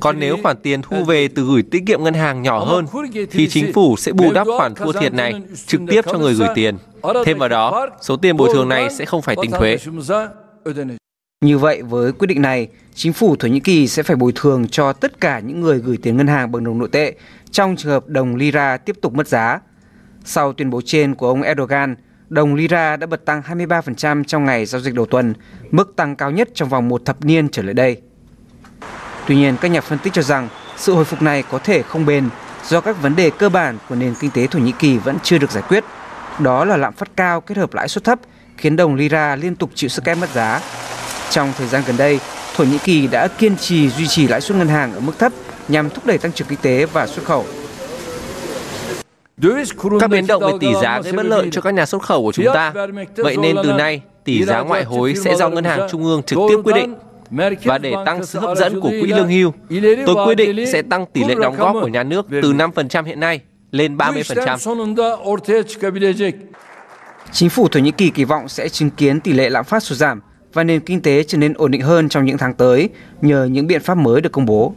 Còn 0.00 0.18
nếu 0.18 0.36
khoản 0.42 0.56
tiền 0.62 0.82
thu 0.82 1.04
về 1.04 1.28
từ 1.28 1.44
gửi 1.44 1.62
tiết 1.62 1.82
kiệm 1.86 2.04
ngân 2.04 2.14
hàng 2.14 2.42
nhỏ 2.42 2.64
hơn, 2.64 2.86
thì 3.30 3.48
chính 3.48 3.72
phủ 3.72 3.96
sẽ 3.96 4.12
bù 4.12 4.32
đắp 4.32 4.46
khoản 4.58 4.74
thua 4.74 4.92
thiệt 4.92 5.12
này 5.12 5.34
trực 5.66 5.80
tiếp 5.88 6.04
cho 6.12 6.18
người 6.18 6.34
gửi 6.34 6.48
tiền. 6.54 6.78
Thêm 7.24 7.38
vào 7.38 7.48
đó, 7.48 7.88
số 8.00 8.16
tiền 8.16 8.36
bồi 8.36 8.50
thường 8.54 8.68
này 8.68 8.90
sẽ 8.90 9.04
không 9.04 9.22
phải 9.22 9.36
tính 9.42 9.50
thuế. 9.50 9.76
Như 11.40 11.58
vậy, 11.58 11.82
với 11.82 12.12
quyết 12.12 12.26
định 12.26 12.42
này, 12.42 12.68
chính 12.94 13.12
phủ 13.12 13.36
Thổ 13.36 13.48
Nhĩ 13.48 13.60
Kỳ 13.60 13.88
sẽ 13.88 14.02
phải 14.02 14.16
bồi 14.16 14.32
thường 14.34 14.68
cho 14.68 14.92
tất 14.92 15.20
cả 15.20 15.40
những 15.40 15.60
người 15.60 15.78
gửi 15.78 15.98
tiền 16.02 16.16
ngân 16.16 16.26
hàng 16.26 16.52
bằng 16.52 16.64
đồng 16.64 16.78
nội 16.78 16.88
tệ 16.92 17.14
trong 17.50 17.76
trường 17.76 17.92
hợp 17.92 18.08
đồng 18.08 18.36
lira 18.36 18.76
tiếp 18.76 18.96
tục 19.02 19.14
mất 19.14 19.28
giá. 19.28 19.60
Sau 20.24 20.52
tuyên 20.52 20.70
bố 20.70 20.80
trên 20.84 21.14
của 21.14 21.28
ông 21.28 21.42
Erdogan, 21.42 21.96
đồng 22.28 22.54
lira 22.54 22.96
đã 22.96 23.06
bật 23.06 23.24
tăng 23.24 23.42
23% 23.42 24.24
trong 24.24 24.44
ngày 24.44 24.66
giao 24.66 24.80
dịch 24.80 24.94
đầu 24.94 25.06
tuần, 25.06 25.34
mức 25.70 25.96
tăng 25.96 26.16
cao 26.16 26.30
nhất 26.30 26.48
trong 26.54 26.68
vòng 26.68 26.88
một 26.88 27.02
thập 27.04 27.24
niên 27.24 27.48
trở 27.48 27.62
lại 27.62 27.74
đây. 27.74 28.00
Tuy 29.26 29.36
nhiên, 29.36 29.56
các 29.60 29.68
nhà 29.68 29.80
phân 29.80 29.98
tích 29.98 30.12
cho 30.12 30.22
rằng 30.22 30.48
sự 30.76 30.94
hồi 30.94 31.04
phục 31.04 31.22
này 31.22 31.44
có 31.50 31.58
thể 31.58 31.82
không 31.82 32.06
bền 32.06 32.28
do 32.64 32.80
các 32.80 33.02
vấn 33.02 33.16
đề 33.16 33.30
cơ 33.30 33.48
bản 33.48 33.78
của 33.88 33.94
nền 33.94 34.14
kinh 34.20 34.30
tế 34.30 34.46
Thổ 34.46 34.58
Nhĩ 34.58 34.72
Kỳ 34.78 34.98
vẫn 34.98 35.16
chưa 35.22 35.38
được 35.38 35.50
giải 35.50 35.62
quyết. 35.68 35.84
Đó 36.38 36.64
là 36.64 36.76
lạm 36.76 36.92
phát 36.92 37.16
cao 37.16 37.40
kết 37.40 37.56
hợp 37.56 37.74
lãi 37.74 37.88
suất 37.88 38.04
thấp 38.04 38.18
khiến 38.56 38.76
đồng 38.76 38.94
lira 38.94 39.36
liên 39.36 39.56
tục 39.56 39.70
chịu 39.74 39.88
sức 39.88 40.04
ép 40.04 40.18
mất 40.18 40.30
giá. 40.30 40.60
Trong 41.30 41.52
thời 41.58 41.68
gian 41.68 41.82
gần 41.86 41.96
đây, 41.96 42.20
Thổ 42.56 42.64
Nhĩ 42.64 42.78
Kỳ 42.78 43.06
đã 43.06 43.28
kiên 43.28 43.56
trì 43.56 43.90
duy 43.90 44.06
trì 44.06 44.28
lãi 44.28 44.40
suất 44.40 44.58
ngân 44.58 44.68
hàng 44.68 44.92
ở 44.94 45.00
mức 45.00 45.18
thấp 45.18 45.32
nhằm 45.68 45.90
thúc 45.90 46.06
đẩy 46.06 46.18
tăng 46.18 46.32
trưởng 46.32 46.48
kinh 46.48 46.58
tế 46.62 46.86
và 46.86 47.06
xuất 47.06 47.24
khẩu. 47.24 47.46
Các 50.00 50.10
biến 50.10 50.26
động 50.26 50.42
về 50.42 50.52
tỷ 50.60 50.74
giá 50.82 51.00
gây 51.00 51.12
bất 51.12 51.26
lợi 51.26 51.48
cho 51.52 51.60
các 51.60 51.74
nhà 51.74 51.86
xuất 51.86 52.02
khẩu 52.02 52.22
của 52.22 52.32
chúng 52.32 52.46
ta. 52.54 52.72
Vậy 53.16 53.36
nên 53.36 53.56
từ 53.62 53.72
nay, 53.72 54.02
tỷ 54.24 54.44
giá 54.44 54.60
ngoại 54.60 54.84
hối 54.84 55.14
sẽ 55.24 55.36
do 55.36 55.48
ngân 55.48 55.64
hàng 55.64 55.88
trung 55.90 56.04
ương 56.04 56.22
trực 56.22 56.38
tiếp 56.48 56.56
quyết 56.64 56.72
định. 56.74 56.94
Và 57.64 57.78
để 57.78 57.94
tăng 58.06 58.26
sự 58.26 58.38
hấp 58.38 58.58
dẫn 58.58 58.80
của 58.80 58.88
quỹ 58.88 59.06
lương 59.06 59.28
hưu, 59.28 59.52
tôi 60.06 60.26
quyết 60.26 60.34
định 60.34 60.66
sẽ 60.72 60.82
tăng 60.82 61.06
tỷ 61.06 61.24
lệ 61.24 61.34
đóng 61.34 61.56
góp 61.56 61.76
của 61.80 61.88
nhà 61.88 62.02
nước 62.02 62.26
từ 62.30 62.52
5% 62.52 63.04
hiện 63.04 63.20
nay 63.20 63.40
lên 63.70 63.96
30%. 63.96 64.56
Chính 67.32 67.50
phủ 67.50 67.68
Thổ 67.68 67.80
Nhĩ 67.80 67.90
Kỳ 67.90 68.10
kỳ 68.10 68.24
vọng 68.24 68.48
sẽ 68.48 68.68
chứng 68.68 68.90
kiến 68.90 69.20
tỷ 69.20 69.32
lệ 69.32 69.50
lạm 69.50 69.64
phát 69.64 69.82
sụt 69.82 69.98
giảm 69.98 70.20
và 70.52 70.64
nền 70.64 70.80
kinh 70.80 71.02
tế 71.02 71.24
trở 71.24 71.38
nên 71.38 71.54
ổn 71.54 71.70
định 71.70 71.82
hơn 71.82 72.08
trong 72.08 72.24
những 72.24 72.38
tháng 72.38 72.54
tới 72.54 72.88
nhờ 73.22 73.44
những 73.44 73.66
biện 73.66 73.82
pháp 73.82 73.96
mới 73.96 74.20
được 74.20 74.32
công 74.32 74.46
bố. 74.46 74.74